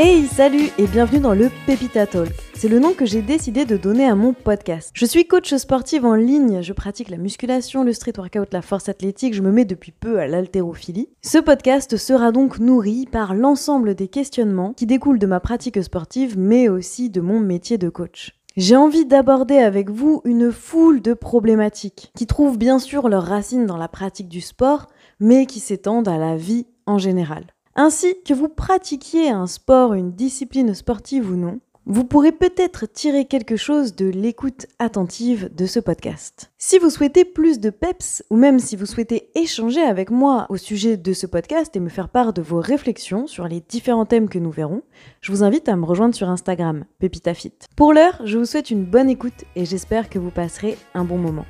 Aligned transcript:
Hey, 0.00 0.28
salut 0.28 0.70
et 0.78 0.86
bienvenue 0.86 1.18
dans 1.18 1.34
le 1.34 1.50
Pépita 1.66 2.06
Talk. 2.06 2.30
C'est 2.54 2.68
le 2.68 2.78
nom 2.78 2.92
que 2.92 3.04
j'ai 3.04 3.20
décidé 3.20 3.64
de 3.64 3.76
donner 3.76 4.06
à 4.06 4.14
mon 4.14 4.32
podcast. 4.32 4.92
Je 4.94 5.04
suis 5.04 5.26
coach 5.26 5.52
sportive 5.52 6.04
en 6.04 6.14
ligne, 6.14 6.62
je 6.62 6.72
pratique 6.72 7.08
la 7.08 7.16
musculation, 7.16 7.82
le 7.82 7.92
street 7.92 8.12
workout, 8.16 8.52
la 8.52 8.62
force 8.62 8.88
athlétique, 8.88 9.34
je 9.34 9.42
me 9.42 9.50
mets 9.50 9.64
depuis 9.64 9.90
peu 9.90 10.20
à 10.20 10.28
l'haltérophilie. 10.28 11.08
Ce 11.20 11.38
podcast 11.38 11.96
sera 11.96 12.30
donc 12.30 12.60
nourri 12.60 13.08
par 13.10 13.34
l'ensemble 13.34 13.96
des 13.96 14.06
questionnements 14.06 14.72
qui 14.72 14.86
découlent 14.86 15.18
de 15.18 15.26
ma 15.26 15.40
pratique 15.40 15.82
sportive 15.82 16.38
mais 16.38 16.68
aussi 16.68 17.10
de 17.10 17.20
mon 17.20 17.40
métier 17.40 17.76
de 17.76 17.88
coach. 17.88 18.38
J'ai 18.56 18.76
envie 18.76 19.04
d'aborder 19.04 19.58
avec 19.58 19.90
vous 19.90 20.22
une 20.24 20.52
foule 20.52 21.02
de 21.02 21.12
problématiques 21.12 22.12
qui 22.14 22.28
trouvent 22.28 22.56
bien 22.56 22.78
sûr 22.78 23.08
leurs 23.08 23.26
racines 23.26 23.66
dans 23.66 23.76
la 23.76 23.88
pratique 23.88 24.28
du 24.28 24.42
sport, 24.42 24.86
mais 25.18 25.44
qui 25.46 25.58
s'étendent 25.58 26.06
à 26.06 26.18
la 26.18 26.36
vie 26.36 26.66
en 26.86 26.98
général. 26.98 27.46
Ainsi 27.80 28.16
que 28.24 28.34
vous 28.34 28.48
pratiquiez 28.48 29.30
un 29.30 29.46
sport, 29.46 29.94
une 29.94 30.10
discipline 30.10 30.74
sportive 30.74 31.30
ou 31.30 31.36
non, 31.36 31.60
vous 31.86 32.02
pourrez 32.02 32.32
peut-être 32.32 32.86
tirer 32.86 33.24
quelque 33.24 33.54
chose 33.54 33.94
de 33.94 34.06
l'écoute 34.06 34.66
attentive 34.80 35.48
de 35.54 35.64
ce 35.64 35.78
podcast. 35.78 36.50
Si 36.58 36.80
vous 36.80 36.90
souhaitez 36.90 37.24
plus 37.24 37.60
de 37.60 37.70
peps, 37.70 38.24
ou 38.30 38.36
même 38.36 38.58
si 38.58 38.74
vous 38.74 38.84
souhaitez 38.84 39.30
échanger 39.36 39.80
avec 39.80 40.10
moi 40.10 40.46
au 40.48 40.56
sujet 40.56 40.96
de 40.96 41.12
ce 41.12 41.28
podcast 41.28 41.76
et 41.76 41.80
me 41.80 41.88
faire 41.88 42.08
part 42.08 42.32
de 42.32 42.42
vos 42.42 42.60
réflexions 42.60 43.28
sur 43.28 43.46
les 43.46 43.60
différents 43.60 44.06
thèmes 44.06 44.28
que 44.28 44.40
nous 44.40 44.50
verrons, 44.50 44.82
je 45.20 45.30
vous 45.30 45.44
invite 45.44 45.68
à 45.68 45.76
me 45.76 45.86
rejoindre 45.86 46.16
sur 46.16 46.28
Instagram, 46.28 46.84
PepitaFit. 46.98 47.54
Pour 47.76 47.92
l'heure, 47.92 48.20
je 48.24 48.38
vous 48.38 48.44
souhaite 48.44 48.72
une 48.72 48.86
bonne 48.86 49.08
écoute 49.08 49.44
et 49.54 49.64
j'espère 49.64 50.10
que 50.10 50.18
vous 50.18 50.32
passerez 50.32 50.76
un 50.94 51.04
bon 51.04 51.18
moment. 51.18 51.46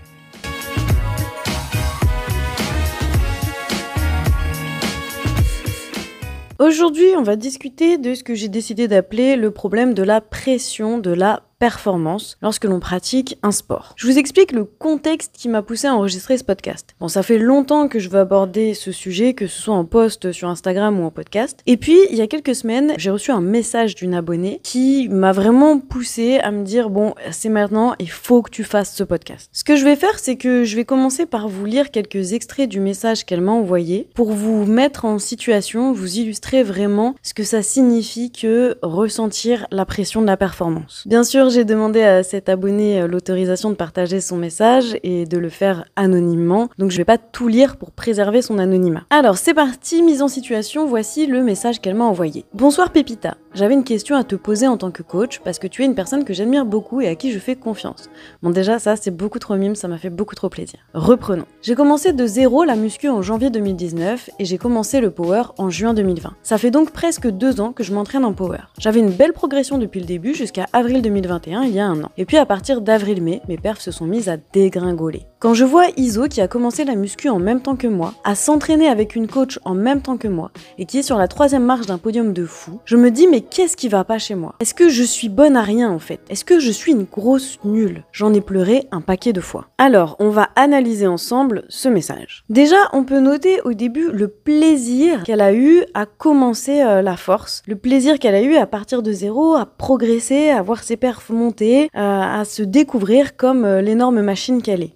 Aujourd'hui, 6.59 7.15
on 7.17 7.23
va 7.23 7.37
discuter 7.37 7.99
de 7.99 8.15
ce 8.15 8.25
que 8.25 8.35
j'ai 8.35 8.49
décidé 8.49 8.89
d'appeler 8.89 9.37
le 9.37 9.53
problème 9.53 9.95
de 9.95 10.03
la 10.03 10.21
pression 10.21 10.99
de 10.99 11.13
la 11.13 11.48
performance 11.59 12.37
lorsque 12.41 12.65
l'on 12.65 12.81
pratique 12.81 13.39
un 13.43 13.51
sport. 13.51 13.95
Je 13.97 14.07
vous 14.07 14.19
explique 14.19 14.53
le 14.53 14.65
contexte 14.65 15.33
qui 15.37 15.49
m'a 15.49 15.63
poussé 15.63 15.87
à 15.87 15.95
enregistrer 15.95 16.39
ce 16.39 16.45
podcast. 16.45 16.95
Bon, 17.01 17.09
ça 17.09 17.23
fait 17.23 17.39
longtemps 17.39 17.89
que 17.89 17.99
je 17.99 18.09
veux 18.09 18.21
aborder 18.21 18.75
ce 18.75 18.93
sujet, 18.93 19.35
que 19.35 19.47
ce 19.47 19.61
soit 19.61 19.75
en 19.75 19.85
post 19.85 20.33
sur 20.33 20.49
Instagram 20.49 21.01
ou 21.01 21.05
en 21.05 21.11
podcast. 21.11 21.61
Et 21.67 21.77
puis, 21.77 21.99
il 22.11 22.17
y 22.17 22.21
a 22.21 22.27
quelques 22.27 22.55
semaines, 22.55 22.95
j'ai 22.97 23.11
reçu 23.11 23.31
un 23.31 23.41
message 23.41 23.95
d'une 23.95 24.15
abonnée 24.15 24.61
qui 24.63 25.09
m'a 25.09 25.33
vraiment 25.33 25.79
poussé 25.79 26.39
à 26.39 26.51
me 26.51 26.65
dire, 26.65 26.91
bon, 26.91 27.15
c'est 27.31 27.49
maintenant, 27.49 27.95
il 27.99 28.11
faut 28.11 28.43
que 28.43 28.51
tu 28.51 28.65
fasses 28.65 28.95
ce 28.95 29.05
podcast. 29.05 29.51
Ce 29.53 29.65
que 29.65 29.77
je 29.77 29.85
vais 29.85 29.97
faire, 29.97 30.19
c'est 30.19 30.37
que 30.37 30.65
je 30.65 30.77
vais 30.77 30.85
commencer 30.85 31.27
par 31.27 31.49
vous 31.49 31.65
lire 31.65 31.91
quelques 31.91 32.33
extraits 32.33 32.69
du 32.69 32.81
message 32.81 33.25
qu'elle 33.25 33.41
m'a 33.41 33.53
envoyé 33.53 34.09
pour 34.15 34.33
vous 34.33 34.65
mettre 34.65 35.05
en 35.05 35.19
situation, 35.19 35.93
vous 35.93 36.19
illustrer 36.19 36.63
vraiment 36.63 37.15
ce 37.23 37.35
que 37.35 37.45
ça 37.45 37.63
signifie 37.63 38.31
que 38.31 38.79
ressentir 38.83 39.67
la 39.71 39.85
pression 39.85 40.21
de 40.21 40.27
la 40.27 40.37
performance. 40.37 41.03
Bien 41.07 41.25
sûr, 41.25 41.48
j'ai 41.49 41.65
demandé 41.65 42.03
à 42.03 42.23
cet 42.23 42.49
abonné 42.49 43.01
euh, 43.01 43.07
l'autorisation 43.07 43.71
de 43.71 43.75
partager 43.75 44.21
son 44.21 44.37
message 44.37 44.97
et 45.03 45.25
de 45.27 45.39
le 45.39 45.49
faire 45.49 45.85
anonymement, 45.97 46.69
donc 46.79 46.91
je 46.91 46.97
vais 46.97 47.05
pas 47.05 47.19
tout 47.19 47.49
lire 47.49 47.77
pour 47.77 47.91
préserver 47.91 48.43
son 48.43 48.59
anonymat. 48.59 49.05
Alors 49.11 49.39
c'est 49.39 49.55
parti, 49.55 50.03
mise 50.03 50.23
en 50.23 50.29
situation, 50.29 50.87
voici 50.87 51.27
le 51.27 51.43
message 51.43 51.81
qu'elle 51.81 51.95
m'a 51.95 52.05
envoyé. 52.05 52.45
Bonsoir 52.55 52.91
Pépita, 52.91 53.37
j'avais 53.55 53.75
une 53.75 53.85
question 53.85 54.17
à 54.17 54.25
te 54.25 54.35
poser 54.35 54.67
en 54.67 54.77
tant 54.77 54.91
que 54.91 55.03
coach 55.03 55.41
parce 55.45 55.59
que 55.59 55.67
tu 55.67 55.83
es 55.83 55.87
une 55.87 55.95
personne 55.95 56.25
que 56.25 56.35
j'admire 56.35 56.65
beaucoup 56.65 57.01
et 57.01 57.09
à 57.09 57.15
qui 57.15 57.33
je 57.33 57.39
fais 57.39 57.57
confiance. 57.57 58.09
Bon 58.43 58.51
déjà 58.51 58.79
ça 58.79 58.97
c'est 58.97 59.11
beaucoup 59.11 59.39
trop 59.39 59.57
mime, 59.57 59.75
ça 59.75 59.89
m'a 59.89 59.99
fait 59.99 60.11
beaucoup 60.11 60.35
trop 60.35 60.49
plaisir. 60.49 60.81
Reprenons. 60.95 61.47
J'ai 61.63 61.75
commencé 61.75 62.13
de 62.13 62.27
zéro 62.27 62.65
la 62.65 62.77
muscu 62.77 63.09
en 63.09 63.23
janvier 63.23 63.51
2019 63.51 64.31
et 64.39 64.45
j'ai 64.45 64.59
commencé 64.59 65.01
le 65.01 65.11
power 65.11 65.43
en 65.59 65.71
juin 65.71 65.95
2020. 65.95 66.35
Ça 66.43 66.59
fait 66.59 66.71
donc 66.71 66.91
presque 66.91 67.29
deux 67.29 67.61
ans 67.61 67.73
que 67.73 67.85
je 67.85 67.93
m'entraîne 67.93 68.25
en 68.25 68.33
power. 68.33 68.59
J'avais 68.79 69.01
une 69.01 69.11
belle 69.11 69.33
progression 69.33 69.79
depuis 69.79 70.01
le 70.01 70.07
début 70.07 70.35
jusqu'à 70.35 70.67
avril 70.73 71.03
2020 71.03 71.39
il 71.47 71.75
y 71.75 71.81
a 71.81 71.87
un 71.87 72.03
an. 72.03 72.11
Et 72.17 72.25
puis 72.25 72.37
à 72.37 72.47
partir 72.47 72.81
d'avril-mai, 72.81 73.43
mes 73.49 73.59
perfs 73.59 73.81
se 73.81 73.91
sont 73.91 74.07
mises 74.07 74.29
à 74.29 74.37
dégringoler. 74.37 75.27
Quand 75.41 75.55
je 75.55 75.65
vois 75.65 75.87
Iso 75.97 76.27
qui 76.27 76.41
a 76.41 76.49
commencé 76.49 76.85
la 76.85 76.97
muscu 76.97 77.29
en 77.29 77.39
même 77.39 77.61
temps 77.61 77.77
que 77.77 77.87
moi, 77.87 78.13
à 78.25 78.35
s'entraîner 78.35 78.89
avec 78.89 79.15
une 79.15 79.29
coach 79.29 79.61
en 79.65 79.73
même 79.73 80.03
temps 80.03 80.17
que 80.17 80.27
moi, 80.27 80.51
et 80.79 80.85
qui 80.85 80.99
est 80.99 81.03
sur 81.05 81.17
la 81.17 81.29
troisième 81.29 81.63
marche 81.63 81.87
d'un 81.87 81.97
podium 81.97 82.33
de 82.33 82.45
fou, 82.45 82.81
je 82.85 82.97
me 82.97 83.13
dis 83.13 83.29
mais 83.29 83.43
qu'est-ce 83.43 83.77
qui 83.77 83.87
va 83.87 84.03
pas 84.03 84.19
chez 84.19 84.35
moi? 84.35 84.57
Est-ce 84.59 84.75
que 84.75 84.89
je 84.89 85.05
suis 85.05 85.29
bonne 85.29 85.57
à 85.57 85.63
rien 85.63 85.93
en 85.93 86.01
fait? 86.01 86.19
Est-ce 86.29 86.45
que 86.45 86.59
je 86.59 86.73
suis 86.73 86.91
une 86.91 87.05
grosse 87.05 87.61
nulle? 87.63 88.03
J'en 88.11 88.35
ai 88.35 88.41
pleuré 88.41 88.89
un 88.91 89.01
paquet 89.01 89.33
de 89.33 89.41
fois. 89.41 89.69
Alors, 89.79 90.17
on 90.19 90.31
va 90.31 90.49
analyser 90.57 91.07
ensemble 91.07 91.67
ce 91.69 91.89
message. 91.89 92.43
Déjà, 92.49 92.89
on 92.93 93.05
peut 93.05 93.21
noter 93.21 93.61
au 93.61 93.75
début 93.75 94.11
le 94.11 94.27
plaisir 94.27 95.23
qu'elle 95.23 95.41
a 95.41 95.55
eu 95.55 95.85
à 95.95 96.07
commencer 96.07 96.81
euh, 96.81 97.01
la 97.01 97.17
force, 97.17 97.63
le 97.69 97.77
plaisir 97.77 98.19
qu'elle 98.19 98.35
a 98.35 98.43
eu 98.43 98.57
à 98.57 98.67
partir 98.67 99.05
de 99.05 99.13
zéro, 99.13 99.55
à 99.55 99.67
progresser, 99.67 100.51
à 100.51 100.63
voir 100.63 100.83
ses 100.83 100.97
perfs 100.97 101.31
monter, 101.31 101.91
euh, 101.95 102.41
à 102.41 102.45
se 102.45 102.65
découvrir 102.65 103.37
comme 103.37 103.65
euh, 103.65 103.81
l'énorme 103.81 104.21
machine 104.21 104.63
qu'elle 104.63 104.83
est. 104.83 104.95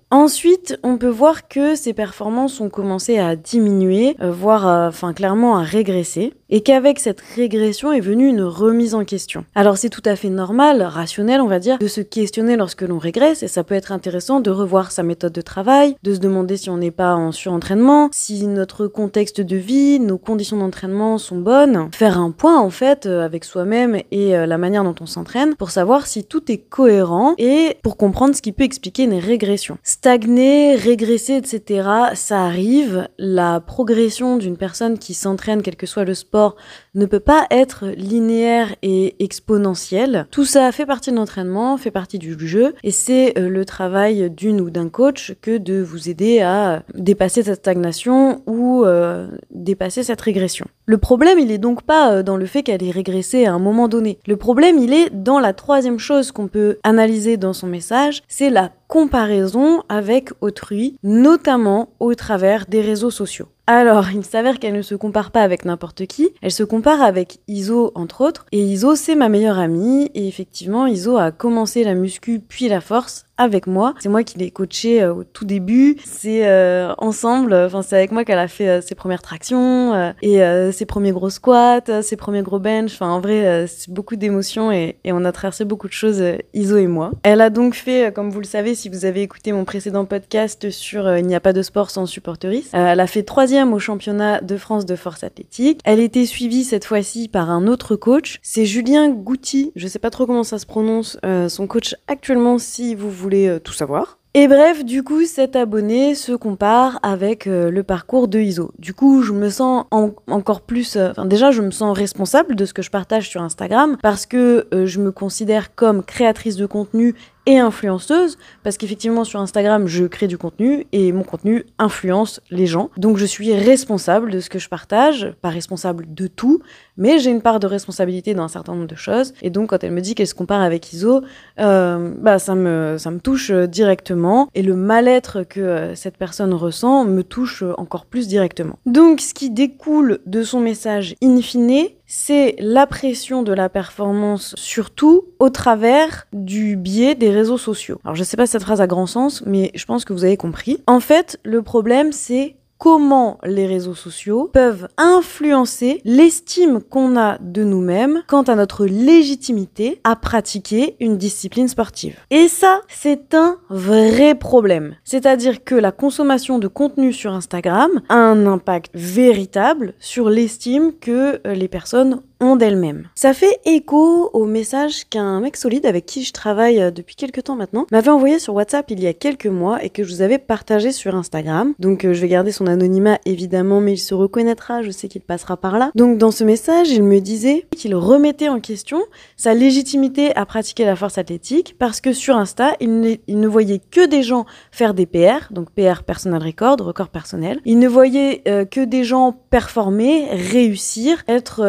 on 0.83 0.97
peut 0.97 1.09
voir 1.09 1.49
que 1.49 1.75
ses 1.75 1.93
performances 1.93 2.61
ont 2.61 2.71
commencé 2.71 3.19
à 3.19 3.37
diminuer, 3.37 4.17
euh, 4.21 4.31
voire 4.31 4.89
enfin 4.89 5.13
clairement 5.13 5.57
à 5.57 5.63
régresser, 5.63 6.33
et 6.49 6.63
qu'avec 6.63 6.99
cette 6.99 7.21
régression 7.21 7.93
est 7.93 8.01
venue 8.01 8.29
une 8.29 8.43
remise 8.43 8.95
en 8.95 9.05
question. 9.05 9.45
Alors 9.55 9.77
c'est 9.77 9.89
tout 9.89 10.03
à 10.05 10.17
fait 10.17 10.29
normal, 10.29 10.83
rationnel 10.83 11.41
on 11.41 11.47
va 11.47 11.59
dire, 11.59 11.79
de 11.79 11.87
se 11.87 12.01
questionner 12.01 12.57
lorsque 12.57 12.83
l'on 12.83 12.99
régresse, 12.99 13.43
et 13.43 13.49
ça 13.49 13.65
peut 13.65 13.75
être 13.75 13.93
intéressant 13.93 14.41
de 14.41 14.51
revoir 14.51 14.91
sa 14.91 15.03
méthode 15.03 15.33
de 15.33 15.41
travail, 15.41 15.97
de 16.03 16.15
se 16.15 16.19
demander 16.19 16.57
si 16.57 16.71
on 16.71 16.79
n'est 16.79 16.91
pas 16.91 17.15
en 17.15 17.33
surentraînement, 17.33 18.09
si 18.13 18.47
notre 18.47 18.87
contexte 18.87 19.41
de 19.41 19.57
vie, 19.57 20.01
nos 20.01 20.19
conditions 20.19 20.57
d'entraînement 20.57 21.19
sont 21.19 21.39
bonnes, 21.39 21.89
faire 21.93 22.19
un 22.19 22.31
point 22.31 22.59
en 22.59 22.71
fait 22.71 23.07
avec 23.07 23.45
soi-même 23.45 23.99
et 24.11 24.33
la 24.33 24.59
manière 24.59 24.85
dont 24.85 24.95
on 25.01 25.07
s'entraîne 25.07 25.55
pour 25.57 25.71
savoir 25.71 26.07
si 26.07 26.25
tout 26.25 26.51
est 26.51 26.59
cohérent 26.59 27.35
et 27.39 27.77
pour 27.83 27.97
comprendre 27.97 28.35
ce 28.35 28.43
qui 28.43 28.53
peut 28.53 28.65
expliquer 28.65 29.05
une 29.05 29.15
régression. 29.15 29.79
Stagner, 30.23 30.77
régresser, 30.77 31.35
etc., 31.35 31.89
ça 32.15 32.45
arrive. 32.45 33.09
La 33.19 33.59
progression 33.59 34.37
d'une 34.37 34.57
personne 34.57 34.97
qui 34.97 35.15
s'entraîne, 35.15 35.63
quel 35.63 35.75
que 35.75 35.85
soit 35.85 36.05
le 36.05 36.15
sport, 36.15 36.55
ne 36.95 37.07
peut 37.07 37.19
pas 37.19 37.49
être 37.51 37.89
linéaire 37.97 38.73
et 38.83 39.17
exponentielle. 39.19 40.29
Tout 40.31 40.45
ça 40.45 40.71
fait 40.71 40.87
partie 40.87 41.11
de 41.11 41.17
l'entraînement, 41.17 41.77
fait 41.77 41.91
partie 41.91 42.21
du 42.21 42.39
jeu, 42.47 42.73
et 42.85 42.93
c'est 42.93 43.37
euh, 43.37 43.49
le 43.49 43.65
travail 43.65 44.31
d'une 44.31 44.61
ou 44.61 44.71
d'un 44.71 44.89
coach 44.89 45.35
que 45.43 45.59
de 45.59 45.83
vous 45.83 46.09
aider 46.09 46.39
à 46.39 46.85
dépasser 46.95 47.43
cette 47.43 47.59
stagnation 47.59 48.43
ou 48.47 48.85
euh, 48.85 49.27
dépasser 49.51 50.05
cette 50.05 50.21
régression. 50.21 50.67
Le 50.93 50.99
problème, 50.99 51.39
il 51.39 51.51
est 51.51 51.57
donc 51.57 51.85
pas 51.85 52.13
euh, 52.13 52.23
dans 52.23 52.37
le 52.37 52.45
fait 52.45 52.63
qu'elle 52.63 52.83
ait 52.83 52.91
régressé 52.91 53.47
à 53.47 53.55
un 53.55 53.59
moment 53.59 53.89
donné. 53.89 54.19
Le 54.27 54.37
problème, 54.37 54.77
il 54.77 54.93
est 54.93 55.09
dans 55.09 55.41
la 55.41 55.55
troisième 55.55 55.99
chose 55.99 56.33
qu'on 56.33 56.49
peut 56.49 56.77
analyser 56.83 57.39
dans 57.39 57.55
son 57.55 57.67
message, 57.67 58.23
c'est 58.29 58.51
la 58.51 58.73
comparaison 58.89 59.83
avec 59.89 60.33
autrui, 60.43 60.99
notamment 61.03 61.89
au 61.99 62.15
travers 62.15 62.67
des 62.67 62.83
réseaux 62.83 63.11
sociaux. 63.11 63.49
Alors, 63.67 64.11
il 64.11 64.23
s'avère 64.23 64.59
qu'elle 64.59 64.75
ne 64.75 64.83
se 64.83 64.95
compare 64.95 65.31
pas 65.31 65.41
avec 65.41 65.65
n'importe 65.65 66.05
qui, 66.05 66.29
elle 66.43 66.51
se 66.51 66.63
compare 66.63 67.01
avec 67.01 67.39
Iso 67.49 67.93
entre 67.95 68.21
autres, 68.21 68.45
et 68.53 68.61
Iso 68.61 68.95
c'est 68.95 69.15
ma 69.15 69.31
meilleure 69.31 69.59
amie, 69.59 70.11
et 70.15 70.29
effectivement 70.29 70.87
Iso 70.87 71.17
a 71.17 71.31
commencé 71.31 71.85
la 71.85 71.95
muscu 71.95 72.39
puis 72.41 72.69
la 72.69 72.83
force 72.83 73.25
avec 73.39 73.67
moi. 73.67 73.95
C'est 74.01 74.09
moi 74.09 74.23
qui 74.23 74.39
l'ai 74.39 74.51
coachée 74.51 75.03
euh, 75.03 75.15
au 75.15 75.25
tout 75.25 75.45
début. 75.45 75.97
C'est 76.05 76.47
euh, 76.47 76.93
ensemble, 76.99 77.55
enfin 77.55 77.83
c'est 77.83 77.97
avec 77.97 78.13
moi 78.13 78.25
qu'elle 78.25 78.39
a 78.39 78.49
fait 78.49 78.69
euh, 78.69 78.81
ses 78.81 78.95
premières 78.95 79.23
tractions 79.23 80.13
et 80.23 80.41
ses 80.73 80.87
premiers 80.87 81.13
gros 81.13 81.31
squats, 81.31 82.03
ses 82.03 82.17
premiers 82.17 82.43
gros 82.43 82.59
bench. 82.59 82.93
Enfin 82.93 83.09
en 83.09 83.21
vrai, 83.21 83.67
c'est 83.67 83.91
beaucoup 83.91 84.17
d'émotions 84.17 84.73
et, 84.73 84.97
et, 85.05 85.13
on 85.13 85.25
a 85.25 85.33
traversé 85.33 85.65
beaucoup 85.65 85.89
de 85.89 85.93
choses, 85.93 86.23
Iso 86.55 86.77
et 86.77 86.87
moi. 86.87 87.13
Elle 87.23 87.41
a 87.41 87.51
donc 87.51 87.75
fait, 87.75 88.13
comme 88.15 88.31
vous 88.31 88.41
le 88.41 88.47
savez, 88.47 88.75
si 88.75 88.89
vous 88.89 89.05
avez 89.05 89.23
écouté 89.23 89.53
mon 89.53 89.65
précédent 89.65 90.05
podcast 90.05 90.71
sur 90.71 91.17
Il 91.17 91.27
n'y 91.27 91.35
a 91.35 91.41
pas 91.41 91.53
de 91.53 91.63
sport 91.63 91.91
sans 91.91 92.07
supporteris, 92.07 92.69
elle 92.73 93.01
a 93.01 93.07
fait 93.07 93.23
troisième 93.23 93.73
au 93.73 93.79
championnat 93.79 94.41
de 94.41 94.57
France 94.57 94.87
de 94.87 94.97
force 94.97 95.25
athlétique. 95.25 95.81
Elle 95.85 96.01
était 96.01 96.27
suivie 96.27 96.65
cette 96.65 96.85
fois-ci 96.85 97.29
par 97.29 97.51
un 97.51 97.67
autre 97.67 97.97
coach. 97.97 98.39
C'est 98.43 98.67
Julien 98.67 99.11
Gouty. 99.11 99.73
Je 99.77 99.87
sais 99.87 99.99
pas 99.99 100.11
trop 100.11 100.27
comment 100.27 100.45
ça 100.45 100.59
se 100.59 100.67
prononce. 100.67 101.19
son 101.49 101.67
coach 101.67 101.95
actuellement, 102.09 102.59
si 102.59 102.95
vous 102.95 103.11
voulez 103.23 103.49
euh, 103.49 103.59
tout 103.59 103.73
savoir. 103.73 104.19
Et 104.35 104.49
bref, 104.49 104.85
du 104.85 105.03
coup, 105.03 105.25
cet 105.27 105.57
abonné 105.57 106.15
se 106.15 106.33
compare 106.33 106.99
avec 107.03 107.47
euh, 107.47 107.71
le 107.71 107.83
parcours 107.83 108.29
de 108.29 108.39
ISO. 108.39 108.73
Du 108.79 108.95
coup, 108.95 109.23
je 109.23 109.33
me 109.33 109.51
sens 109.51 109.85
encore 109.91 110.63
plus... 110.63 110.97
Euh, 110.97 111.11
enfin, 111.11 111.27
déjà, 111.27 111.51
je 111.51 111.61
me 111.61 111.71
sens 111.71 111.97
responsable 111.97 112.57
de 112.57 112.65
ce 112.65 112.73
que 112.73 112.81
je 112.81 112.91
partage 112.91 113.29
sur 113.29 113.43
Instagram 113.43 113.99
parce 114.03 114.25
que 114.25 114.67
je 114.73 115.01
me 115.01 115.13
considère 115.13 115.75
comme 115.75 116.03
créatrice 116.03 116.57
de 116.57 116.65
contenu 116.65 117.15
et 117.47 117.59
influenceuse, 117.59 118.39
parce 118.63 118.77
qu'effectivement 118.77 119.25
sur 119.25 119.41
Instagram, 119.41 119.87
je 119.87 120.05
crée 120.05 120.29
du 120.29 120.39
contenu 120.39 120.87
et 120.93 121.13
mon 121.13 121.25
contenu 121.25 121.65
influence 121.79 122.41
les 122.51 122.67
gens. 122.67 122.91
Donc 122.97 123.17
je 123.17 123.27
suis 123.27 123.53
responsable 123.55 124.31
de 124.31 124.41
ce 124.41 124.49
que 124.49 124.59
je 124.59 124.69
partage, 124.69 125.35
pas 125.41 125.49
responsable 125.49 126.13
de 126.15 126.27
tout, 126.27 126.61
mais 126.97 127.19
j'ai 127.19 127.31
une 127.31 127.43
part 127.43 127.59
de 127.59 127.67
responsabilité 127.67 128.35
dans 128.35 128.45
un 128.45 128.49
certain 128.49 128.75
nombre 128.75 128.87
de 128.87 128.95
choses. 128.95 129.35
Et 129.43 129.51
donc 129.51 129.71
quand 129.71 129.83
elle 129.83 129.93
me 129.93 130.01
dit 130.01 130.15
qu'elle 130.15 130.27
se 130.27 130.35
compare 130.35 130.61
avec 130.61 130.93
Iso, 130.93 131.23
euh, 131.59 132.13
bah 132.19 132.39
ça 132.39 132.55
me, 132.55 132.97
ça 132.99 133.11
me 133.11 133.19
touche 133.19 133.51
directement. 133.51 134.49
Et 134.55 134.63
le 134.63 134.77
mal-être 134.77 135.43
que 135.43 135.61
euh, 135.61 135.95
cette 135.95 136.17
personne 136.17 136.55
ressent 136.55 137.05
me 137.05 137.23
touche 137.23 137.65
encore 137.77 138.07
plus 138.07 138.29
directement. 138.29 138.79
Donc 138.87 139.21
ce 139.21 139.35
qui 139.35 139.51
découle 139.51 140.21
de 140.27 140.43
son 140.43 140.61
message 140.61 141.17
in 141.23 141.41
fine, 141.41 141.89
c'est 142.15 142.57
la 142.59 142.87
pression 142.87 143.43
de 143.43 143.55
la 143.55 143.71
performance, 143.71 144.55
surtout 144.59 145.25
au 145.39 145.49
travers 145.49 146.27
du 146.35 146.77
biais 146.77 147.15
des 147.15 147.31
réseaux 147.31 147.57
sociaux. 147.57 147.99
Alors 148.05 148.15
je 148.15 148.23
sais 148.23 148.37
pas 148.37 148.45
si 148.45 148.53
cette 148.53 148.65
phrase 148.65 148.83
a 148.83 148.87
grand 148.87 149.07
sens, 149.07 149.43
mais 149.47 149.71
je 149.75 149.87
pense 149.87 150.05
que 150.05 150.13
vous 150.13 150.27
avez 150.27 150.37
compris. 150.37 150.83
En 150.87 151.01
fait, 151.01 151.41
le 151.43 151.63
problème 151.63 152.13
c'est 152.13 152.57
comment 152.83 153.39
les 153.45 153.69
réseaux 153.69 153.95
sociaux 153.95 154.51
peuvent 154.53 154.89
influencer 154.97 156.01
l'estime 156.05 156.81
qu'on 156.81 157.17
a 157.17 157.39
de 157.39 157.63
nous-mêmes 157.63 158.25
quant 158.27 158.43
à 158.43 158.57
notre 158.57 158.87
légitimité 158.87 160.01
à 160.03 160.17
pratiquer 160.17 160.97
une 160.99 161.17
discipline 161.17 161.69
sportive. 161.69 162.17
Et 162.33 162.49
ça, 162.49 162.81
c'est 162.89 163.35
un 163.35 163.59
vrai 163.71 164.35
problème. 164.35 164.97
C'est-à-dire 165.05 165.63
que 165.63 165.77
la 165.77 165.93
consommation 165.93 166.59
de 166.59 166.67
contenu 166.67 167.13
sur 167.13 167.33
Instagram 167.33 167.89
a 168.09 168.17
un 168.17 168.47
impact 168.47 168.91
véritable 168.95 169.95
sur 170.01 170.29
l'estime 170.29 170.91
que 171.01 171.41
les 171.45 171.69
personnes 171.69 172.21
d'elle-même. 172.57 173.09
Ça 173.15 173.35
fait 173.35 173.61
écho 173.65 174.31
au 174.33 174.47
message 174.47 175.09
qu'un 175.09 175.41
mec 175.41 175.57
solide 175.57 175.87
avec 175.87 176.07
qui 176.07 176.25
je 176.25 176.33
travaille 176.33 176.81
euh, 176.81 176.91
depuis 176.91 177.15
quelques 177.15 177.45
temps 177.45 177.57
maintenant 177.57 177.87
m'avait 177.93 178.11
envoyé 178.11 178.39
sur 178.39 178.55
WhatsApp 178.55 178.91
il 178.91 179.01
y 179.01 179.07
a 179.07 179.13
quelques 179.13 179.47
mois 179.47 179.83
et 179.83 179.91
que 179.91 180.03
je 180.03 180.13
vous 180.13 180.23
avais 180.23 180.39
partagé 180.39 180.93
sur 180.93 181.15
Instagram. 181.15 181.75
Donc 181.79 182.05
euh, 182.05 182.13
je 182.13 182.21
vais 182.21 182.29
garder 182.29 182.53
son 182.53 182.67
anonymat 182.67 183.19
évidemment, 183.27 183.81
mais 183.81 183.95
il 183.95 183.99
se 183.99 184.15
reconnaîtra, 184.15 184.83
je 184.83 184.91
sais 184.91 185.09
qu'il 185.09 185.23
passera 185.23 185.57
par 185.57 185.79
là. 185.79 185.91
Donc 185.95 186.19
dans 186.19 186.33
ce 186.33 186.45
message, 186.45 186.91
il 186.91 187.05
me 187.05 187.21
disait 187.21 187.67
qu'il 187.77 187.95
remettait 187.95 188.49
en 188.49 188.61
question 188.61 189.03
sa 189.37 189.55
légitimité 189.55 190.35
à 190.37 190.45
pratiquer 190.45 190.85
la 190.85 190.97
force 190.97 191.19
athlétique 191.19 191.77
parce 191.79 192.01
que 192.01 192.13
sur 192.13 192.37
Insta, 192.37 192.73
il, 192.81 193.19
il 193.29 193.41
ne 193.41 193.49
voyait 193.49 193.81
que 193.91 194.07
des 194.07 194.23
gens 194.23 194.47
faire 194.71 194.95
des 194.95 195.07
PR, 195.07 195.53
donc 195.53 195.71
PR 195.71 196.03
personal 196.03 196.43
record, 196.43 196.79
record 196.81 197.09
personnel. 197.09 197.61
Il 197.65 197.79
ne 197.79 197.89
voyait 197.89 198.43
euh, 198.49 198.65
que 198.65 198.81
des 198.81 199.05
gens 199.05 199.33
performer, 199.51 200.29
réussir, 200.33 201.23
être 201.29 201.61